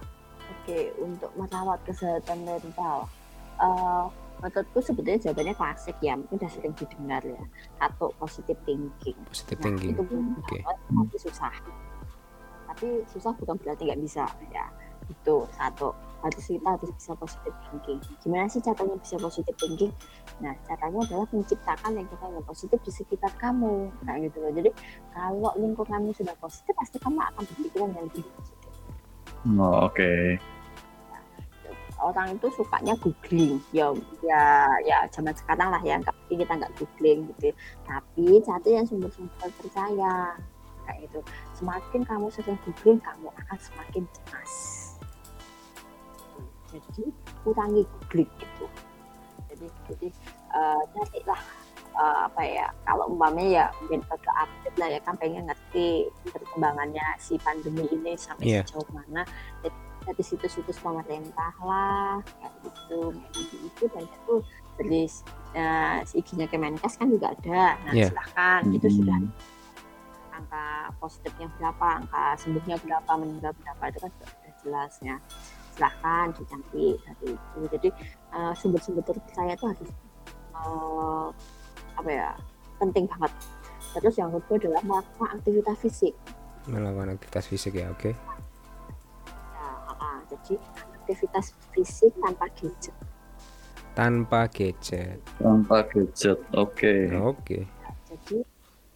Oke, 0.63 0.95
untuk 1.03 1.31
merawat 1.35 1.83
kesehatan 1.83 2.47
mental, 2.47 3.11
eh 3.59 4.05
menurutku 4.37 4.79
sebetulnya 4.79 5.19
jawabannya 5.19 5.55
klasik 5.57 5.97
ya, 5.99 6.13
mungkin 6.13 6.37
udah 6.37 6.51
sering 6.53 6.73
didengar 6.77 7.21
ya. 7.25 7.41
Satu, 7.81 8.13
positive 8.21 8.59
thinking. 8.63 9.17
Positive 9.27 9.57
Nah, 9.59 9.65
thinking. 9.65 9.91
itu 9.97 10.03
banget, 10.05 10.61
tapi 10.87 11.17
susah. 11.17 11.53
Tapi 12.77 13.01
susah 13.09 13.33
bukan 13.41 13.57
berarti 13.57 13.89
nggak 13.89 14.01
bisa 14.05 14.29
ya. 14.53 14.69
Itu 15.09 15.49
satu. 15.57 15.97
Harus 16.21 16.45
kita 16.45 16.77
harus 16.77 16.93
bisa 16.93 17.17
positive 17.17 17.57
thinking. 17.65 17.97
Gimana 18.21 18.45
sih 18.45 18.61
caranya 18.61 18.93
bisa 19.01 19.17
positive 19.17 19.57
thinking? 19.57 19.89
Nah, 20.45 20.53
caranya 20.69 21.01
adalah 21.09 21.25
menciptakan 21.33 21.89
lingkungan 21.97 22.37
yang 22.37 22.45
positif 22.45 22.77
di 22.85 22.91
sekitar 22.93 23.33
kamu. 23.41 23.89
Nah, 24.05 24.13
gitu 24.21 24.37
loh. 24.45 24.53
Jadi, 24.53 24.69
kalau 25.09 25.49
lingkunganmu 25.57 26.13
sudah 26.13 26.37
positif, 26.37 26.73
pasti 26.77 27.01
kamu 27.01 27.17
akan 27.17 27.41
berpikiran 27.49 27.89
yang 27.97 28.05
lebih 28.13 28.25
positif. 28.37 28.71
Oh, 29.57 29.89
oke. 29.89 30.37
orang 31.97 32.37
itu 32.37 32.47
sukanya 32.53 32.93
googling 33.01 33.57
ya 33.73 33.89
ya 34.21 34.69
ya 34.85 34.97
zaman 35.09 35.33
sekarang 35.33 35.73
lah 35.73 35.81
ya 35.81 35.97
nggak 35.97 36.13
kita 36.29 36.53
nggak 36.53 36.73
googling 36.77 37.25
gitu 37.33 37.49
tapi 37.89 38.37
cari 38.45 38.69
yang 38.69 38.85
sumber-sumber 38.85 39.33
terpercaya 39.41 40.37
kayak 40.87 41.05
itu 41.05 41.19
semakin 41.53 42.01
kamu 42.01 42.25
sering 42.31 42.57
googling 42.63 42.99
kamu 42.99 43.27
akan 43.35 43.57
semakin 43.59 44.03
cemas 44.09 44.53
jadi 46.67 47.03
kurangi 47.43 47.83
googling 47.83 48.31
itu 48.37 48.65
jadi 49.47 49.65
jadi 49.87 50.07
eh, 50.51 50.81
carilah 50.93 51.41
eh, 51.95 52.17
apa 52.27 52.41
ya 52.43 52.67
kalau 52.83 53.07
umpamanya 53.09 53.47
ya 53.47 53.65
mungkin 53.79 54.01
agak 54.07 54.35
update 54.37 54.77
lah 54.77 54.89
ya 54.89 54.99
kan 55.01 55.15
pengen 55.15 55.47
ngerti 55.47 55.87
perkembangannya 56.27 57.05
si 57.17 57.39
pandemi 57.39 57.87
ini 57.89 58.13
sampai 58.15 58.45
Iya. 58.47 58.61
sejauh 58.63 58.87
mana 58.91 59.23
Jadi, 59.63 59.75
dari 60.07 60.23
situs-situs 60.23 60.79
pemerintah 60.79 61.51
lah 61.59 62.19
kayak 62.39 62.53
gitu 62.63 63.11
Nanti 63.11 63.55
itu 63.59 63.83
banyak 63.91 64.19
tuh 64.23 64.39
dari 64.77 65.03
uh, 65.57 65.99
IG-nya 66.05 66.47
Kemenkes 66.47 66.95
kan 66.95 67.07
juga 67.09 67.33
ada 67.33 67.75
nah 67.81 67.91
Iya. 67.91 68.07
silahkan 68.11 68.61
itu 68.71 68.87
sudah 68.93 69.17
Hmm. 69.17 69.31
Angka 70.37 70.93
positifnya 71.01 71.47
berapa 71.57 71.87
angka 72.03 72.25
sembuhnya 72.37 72.77
berapa 72.85 73.11
meninggal 73.17 73.51
berapa 73.57 73.83
itu 73.89 73.99
kan 74.05 74.11
sudah 74.13 74.53
jelas 74.63 74.93
ya 75.01 75.15
silahkan 75.77 76.25
dicari 76.33 76.87
dari 77.05 77.29
itu 77.33 77.59
jadi 77.69 77.89
eh, 78.33 78.53
sumber-sumber 78.57 79.03
terpercaya 79.05 79.53
itu 79.53 79.65
harus 79.65 79.89
eh, 80.57 81.27
apa 81.97 82.09
ya 82.09 82.29
penting 82.77 83.05
banget 83.09 83.31
terus 83.97 84.15
yang 84.17 84.29
kedua 84.29 84.55
adalah 84.61 84.81
melakukan 84.85 85.29
aktivitas 85.41 85.77
fisik 85.81 86.13
Melakukan 86.67 87.15
aktivitas 87.15 87.45
fisik 87.47 87.79
ya, 87.79 87.87
oke. 87.87 88.11
ya, 88.11 89.67
ah, 89.87 90.19
jadi 90.27 90.59
aktivitas 90.99 91.55
fisik 91.71 92.11
tanpa 92.19 92.51
gadget 92.59 92.91
Tanpa 93.95 94.45
gadget. 94.51 95.17
Tanpa 95.41 95.87
gadget. 95.89 96.37
Oke. 96.53 97.07
Oke. 97.17 97.65
jadi 97.65 97.76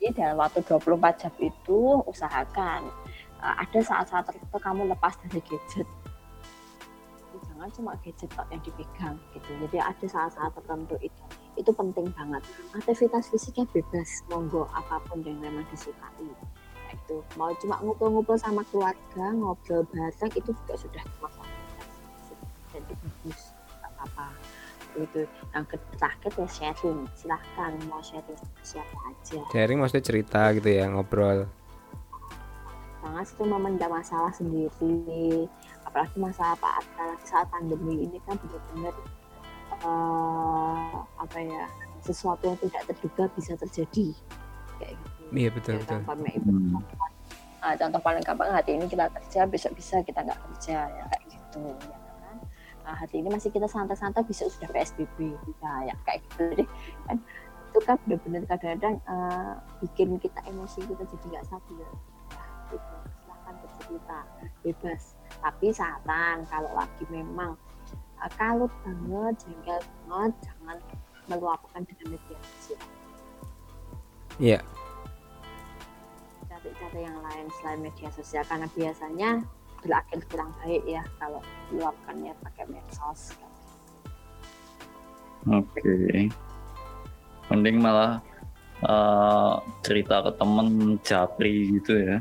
jadi 0.01 0.17
dalam 0.17 0.41
waktu 0.41 0.65
24 0.65 0.97
jam 1.21 1.33
itu 1.37 2.01
usahakan 2.09 2.89
uh, 3.37 3.55
ada 3.61 3.79
saat-saat 3.85 4.25
tertentu 4.25 4.57
kamu 4.57 4.89
lepas 4.89 5.13
dari 5.21 5.37
gadget. 5.45 5.85
Jangan 7.45 7.69
cuma 7.69 7.93
gadget 8.01 8.33
yang 8.49 8.61
dipegang 8.65 9.21
gitu. 9.37 9.49
Jadi 9.61 9.77
ada 9.77 10.05
saat-saat 10.09 10.57
tertentu 10.57 10.97
itu 11.05 11.21
itu 11.53 11.69
penting 11.69 12.09
banget. 12.17 12.41
Aktivitas 12.73 13.29
fisiknya 13.29 13.69
bebas 13.69 14.25
monggo 14.33 14.65
apa 14.73 14.97
pun 15.05 15.21
yang 15.21 15.37
memang 15.37 15.69
disukai. 15.69 16.33
Itu 16.89 17.21
mau 17.37 17.53
cuma 17.61 17.77
ngumpul-ngumpul 17.85 18.41
sama 18.41 18.65
keluarga 18.73 19.25
ngobrol 19.37 19.85
bareng 19.93 20.33
itu 20.33 20.49
juga 20.49 20.73
sudah 20.81 21.03
termasuk 21.05 21.40
itu 24.97 25.21
yang 25.54 25.63
terakhir 25.95 26.32
ya 26.36 26.47
sharing. 26.47 26.99
Silahkan 27.15 27.71
mau 27.88 28.01
sharing 28.01 28.38
siapa 28.62 28.97
aja. 29.08 29.39
Sharing 29.51 29.77
maksudnya 29.80 30.06
cerita 30.06 30.41
gitu 30.56 30.69
ya, 30.69 30.88
ngobrol. 30.88 31.47
jangan 33.01 33.25
itu 33.25 33.43
memendam 33.43 33.89
masalah 33.89 34.30
sendiri. 34.30 35.49
Apalagi 35.84 36.15
masalah 36.21 36.54
apa 36.54 36.80
apalagi 36.80 37.25
saat 37.25 37.49
pandemi 37.49 38.06
ini 38.06 38.21
kan 38.30 38.38
benar-benar 38.38 38.93
eh, 39.82 40.91
apa 41.17 41.38
ya 41.41 41.65
sesuatu 42.01 42.45
yang 42.45 42.60
tidak 42.62 42.82
terduga 42.93 43.23
bisa 43.34 43.54
terjadi. 43.58 44.13
Kayak 44.77 44.93
gitu. 45.01 45.21
Iya 45.32 45.49
betul 45.49 45.73
Ya, 45.73 45.80
betul. 45.82 45.99
itu. 46.30 46.51
Hmm. 46.51 46.77
Ah, 47.62 47.73
contoh 47.77 48.01
paling 48.01 48.23
gampang 48.25 48.49
hari 48.49 48.73
ini 48.73 48.86
kita 48.89 49.06
kerja 49.13 49.45
besok 49.45 49.77
bisa 49.77 50.01
kita 50.01 50.25
nggak 50.25 50.39
kerja 50.49 50.77
ya 50.89 51.04
kayak 51.10 51.23
gitu. 51.30 51.62
ya 51.62 51.77
kan 51.77 52.00
nah, 52.83 52.95
hari 52.97 53.21
ini 53.21 53.29
masih 53.29 53.49
kita 53.53 53.67
santai-santai 53.69 54.25
besok 54.25 54.49
sudah 54.51 54.69
psbb 54.69 55.37
nah, 55.61 55.85
ya 55.85 55.95
kayak 56.05 56.19
gitu 56.25 56.41
jadi 56.55 56.65
kan. 57.07 57.17
Itu 57.71 57.79
kan 57.87 57.95
benar-benar 58.03 58.43
kadang-kadang 58.51 58.95
eh, 59.07 59.53
bikin 59.79 60.19
kita 60.19 60.39
emosi 60.43 60.83
kita 60.83 61.03
jadi 61.07 61.25
nggak 61.31 61.45
stabil 61.47 61.79
ya 61.79 61.89
gitu. 62.71 62.95
silahkan 63.23 63.55
bercerita 63.63 64.17
bebas. 64.63 65.01
Tapi 65.39 65.65
saran 65.71 66.37
kalau 66.51 66.71
lagi 66.75 67.03
memang 67.07 67.55
eh, 67.95 68.31
kalut 68.35 68.73
banget 68.83 69.33
jengkel 69.47 69.79
banget 70.09 70.33
jangan 70.43 70.77
meluapkan 71.31 71.81
dengan 71.87 72.17
media 72.19 72.37
sosial. 72.43 72.83
Iya, 74.41 74.59
cari 76.61 76.77
cara 76.77 76.99
yang 76.99 77.17
lain 77.25 77.45
selain 77.57 77.79
media 77.81 78.09
sosial 78.13 78.43
karena 78.45 78.67
biasanya 78.77 79.41
berakhir 79.81 80.19
kurang 80.29 80.53
baik 80.61 80.83
ya 80.85 81.01
kalau 81.17 81.41
luapkannya 81.73 82.33
pakai 82.45 82.65
medsos 82.69 83.33
Oke. 85.49 86.29
Mending 87.49 87.81
malah 87.81 88.21
eh, 88.85 89.53
cerita 89.81 90.21
ke 90.21 90.31
temen 90.37 91.01
japri 91.01 91.81
gitu 91.81 91.97
ya. 91.97 92.17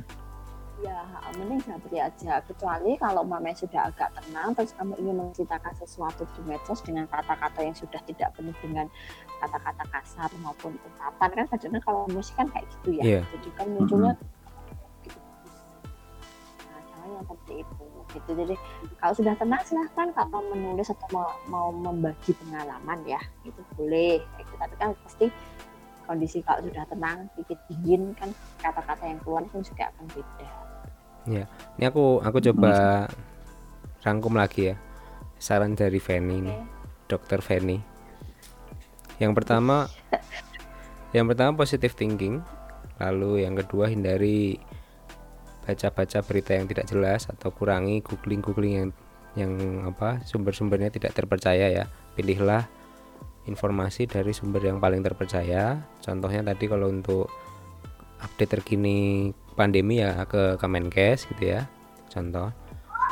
ya 0.80 1.04
mending 1.36 1.60
japri 1.60 2.00
aja 2.00 2.40
kecuali 2.48 2.96
kalau 2.96 3.20
mamanya 3.20 3.52
sudah 3.60 3.92
agak 3.92 4.08
tenang 4.16 4.56
terus 4.56 4.72
kamu 4.72 4.96
ingin 4.96 5.16
menceritakan 5.20 5.76
sesuatu 5.76 6.24
di 6.32 6.40
medsos 6.48 6.80
dengan 6.80 7.04
kata-kata 7.12 7.60
yang 7.60 7.76
sudah 7.76 8.00
tidak 8.08 8.32
penuh 8.32 8.56
dengan 8.64 8.88
kata-kata 9.44 9.84
kasar 9.92 10.32
maupun 10.40 10.72
ungkapan 10.80 11.28
kan 11.36 11.46
kadang 11.52 11.84
kalau 11.84 12.08
musik 12.08 12.32
kan 12.40 12.48
kayak 12.48 12.64
gitu 12.80 12.96
ya 12.96 13.04
Iya. 13.04 13.20
jadi 13.36 13.48
kan 13.60 13.66
munculnya 13.76 14.12
gitu. 14.16 14.39
Yang 17.20 17.28
seperti 17.28 17.54
itu 17.60 17.86
gitu 18.10 18.30
jadi 18.32 18.54
kalau 18.98 19.14
sudah 19.14 19.34
tenang 19.36 19.62
silahkan 19.68 20.08
kalau 20.16 20.40
menulis 20.50 20.88
atau 20.88 21.08
mau, 21.12 21.30
mau 21.46 21.68
membagi 21.68 22.32
pengalaman 22.40 22.98
ya 23.04 23.20
itu 23.44 23.60
boleh 23.76 24.24
gitu. 24.40 24.52
tapi 24.56 24.74
kan 24.80 24.96
pasti 25.04 25.28
kondisi 26.08 26.42
kalau 26.42 26.64
sudah 26.64 26.84
tenang 26.88 27.28
sedikit 27.36 27.58
dingin 27.70 28.16
kan 28.16 28.32
kata-kata 28.64 29.04
yang 29.04 29.20
keluar 29.22 29.44
pun 29.52 29.62
juga 29.62 29.92
akan 29.94 30.06
beda 30.10 30.48
Ini 31.30 31.84
aku 31.84 32.24
aku 32.24 32.40
coba 32.50 33.04
rangkum 34.00 34.34
lagi 34.40 34.72
ya. 34.72 34.76
Saran 35.40 35.76
dari 35.76 36.00
Feni 36.00 36.48
nih, 36.48 36.60
Dokter 37.08 37.44
Feni. 37.44 37.76
Yang 39.20 39.32
pertama 39.36 39.84
yang 41.16 41.28
pertama 41.28 41.60
positive 41.60 41.92
thinking, 41.92 42.40
lalu 42.96 43.44
yang 43.44 43.52
kedua 43.52 43.92
hindari 43.92 44.56
baca-baca 45.70 46.18
berita 46.26 46.58
yang 46.58 46.66
tidak 46.66 46.90
jelas 46.90 47.30
atau 47.30 47.54
kurangi 47.54 48.02
googling-googling 48.02 48.74
yang 48.74 48.90
yang 49.38 49.52
apa 49.86 50.26
sumber-sumbernya 50.26 50.90
tidak 50.90 51.14
terpercaya 51.14 51.70
ya. 51.70 51.84
Pilihlah 52.18 52.66
informasi 53.46 54.10
dari 54.10 54.34
sumber 54.34 54.66
yang 54.66 54.82
paling 54.82 55.06
terpercaya. 55.06 55.78
Contohnya 56.02 56.42
tadi 56.42 56.66
kalau 56.66 56.90
untuk 56.90 57.30
update 58.20 58.60
terkini 58.60 59.30
pandemi 59.54 60.02
ya 60.02 60.26
ke 60.26 60.58
Kemenkes 60.58 61.30
gitu 61.30 61.54
ya. 61.54 61.70
Contoh. 62.10 62.50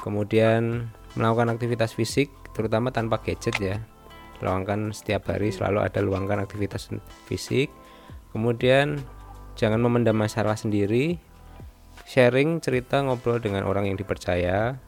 Kemudian 0.02 0.90
melakukan 1.14 1.54
aktivitas 1.54 1.94
fisik 1.94 2.30
terutama 2.52 2.90
tanpa 2.90 3.22
gadget 3.22 3.54
ya. 3.62 3.78
Luangkan 4.42 4.94
setiap 4.94 5.30
hari 5.30 5.50
selalu 5.50 5.82
ada 5.82 5.98
luangkan 6.02 6.42
aktivitas 6.42 6.90
fisik. 7.26 7.70
Kemudian 8.30 9.02
jangan 9.58 9.82
memendam 9.82 10.14
masalah 10.14 10.54
sendiri. 10.54 11.18
Sharing 12.08 12.64
cerita 12.64 13.04
ngobrol 13.04 13.36
dengan 13.36 13.68
orang 13.68 13.84
yang 13.84 14.00
dipercaya 14.00 14.80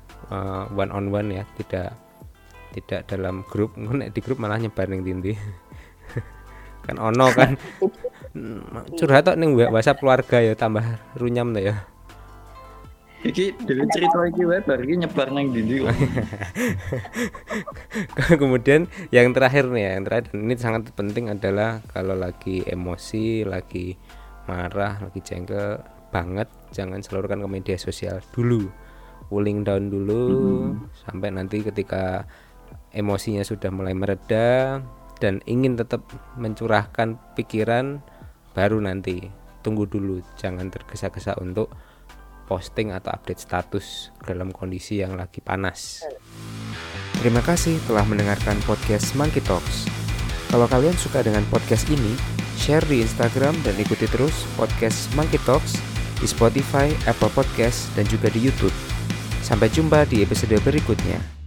one 0.72 0.88
on 0.88 1.12
one 1.12 1.28
ya, 1.36 1.44
tidak 1.60 1.92
tidak 2.72 3.04
dalam 3.12 3.44
grup. 3.44 3.76
Nek 4.00 4.16
di 4.16 4.20
grup 4.24 4.40
malah 4.40 4.56
nyebar 4.56 4.88
ning 4.88 5.04
tindi 5.04 5.36
kan 6.88 6.96
ono 6.96 7.28
kan. 7.36 7.60
Curhat 8.96 9.28
tok 9.28 9.36
ning 9.36 9.52
WhatsApp 9.52 10.00
keluarga 10.00 10.40
ya 10.40 10.56
tambah 10.56 10.82
runyam 11.20 11.52
tuh 11.52 11.60
ya. 11.68 11.76
Iki 13.20 13.68
dulu 13.68 13.84
cerita 13.92 14.16
iki 14.32 14.42
wae 14.48 14.64
bar 14.64 14.80
iki 14.80 14.96
nyebar 14.96 15.28
nang 15.28 15.52
dindi 15.52 15.84
kok. 15.84 15.92
kemudian 18.40 18.88
yang 19.12 19.36
terakhir 19.36 19.68
nih 19.68 19.82
ya 19.84 19.90
yang 20.00 20.04
terakhir 20.08 20.24
dan 20.32 20.40
ini 20.48 20.54
sangat 20.56 20.88
penting 20.96 21.28
adalah 21.28 21.84
kalau 21.92 22.16
lagi 22.16 22.64
emosi 22.64 23.44
lagi 23.44 23.92
marah 24.48 25.04
lagi 25.04 25.20
jengkel 25.20 25.99
banget 26.10 26.50
jangan 26.74 27.02
salurkan 27.02 27.42
ke 27.42 27.48
media 27.48 27.76
sosial 27.78 28.22
dulu. 28.34 28.70
Cooling 29.30 29.62
down 29.62 29.94
dulu 29.94 30.26
sampai 31.06 31.30
nanti 31.30 31.62
ketika 31.62 32.26
emosinya 32.90 33.46
sudah 33.46 33.70
mulai 33.70 33.94
mereda 33.94 34.82
dan 35.22 35.38
ingin 35.46 35.78
tetap 35.78 36.02
mencurahkan 36.34 37.14
pikiran 37.38 38.02
baru 38.54 38.82
nanti 38.82 39.30
tunggu 39.62 39.86
dulu. 39.86 40.18
Jangan 40.34 40.66
tergesa-gesa 40.74 41.38
untuk 41.38 41.70
posting 42.50 42.90
atau 42.90 43.14
update 43.14 43.38
status 43.38 44.10
dalam 44.26 44.50
kondisi 44.50 44.98
yang 44.98 45.14
lagi 45.14 45.38
panas. 45.38 46.02
Terima 47.22 47.44
kasih 47.44 47.78
telah 47.86 48.02
mendengarkan 48.02 48.58
podcast 48.66 49.14
Monkey 49.14 49.44
Talks. 49.46 49.86
Kalau 50.50 50.66
kalian 50.66 50.96
suka 50.98 51.22
dengan 51.22 51.46
podcast 51.46 51.86
ini, 51.86 52.18
share 52.58 52.82
di 52.90 53.06
Instagram 53.06 53.54
dan 53.62 53.78
ikuti 53.78 54.10
terus 54.10 54.34
podcast 54.58 55.06
Monkey 55.14 55.38
Talks 55.46 55.89
di 56.20 56.28
Spotify, 56.28 56.92
Apple 57.08 57.32
Podcast, 57.32 57.88
dan 57.96 58.04
juga 58.06 58.28
di 58.28 58.44
YouTube. 58.44 58.74
Sampai 59.40 59.72
jumpa 59.72 60.04
di 60.04 60.20
episode 60.20 60.60
berikutnya. 60.60 61.39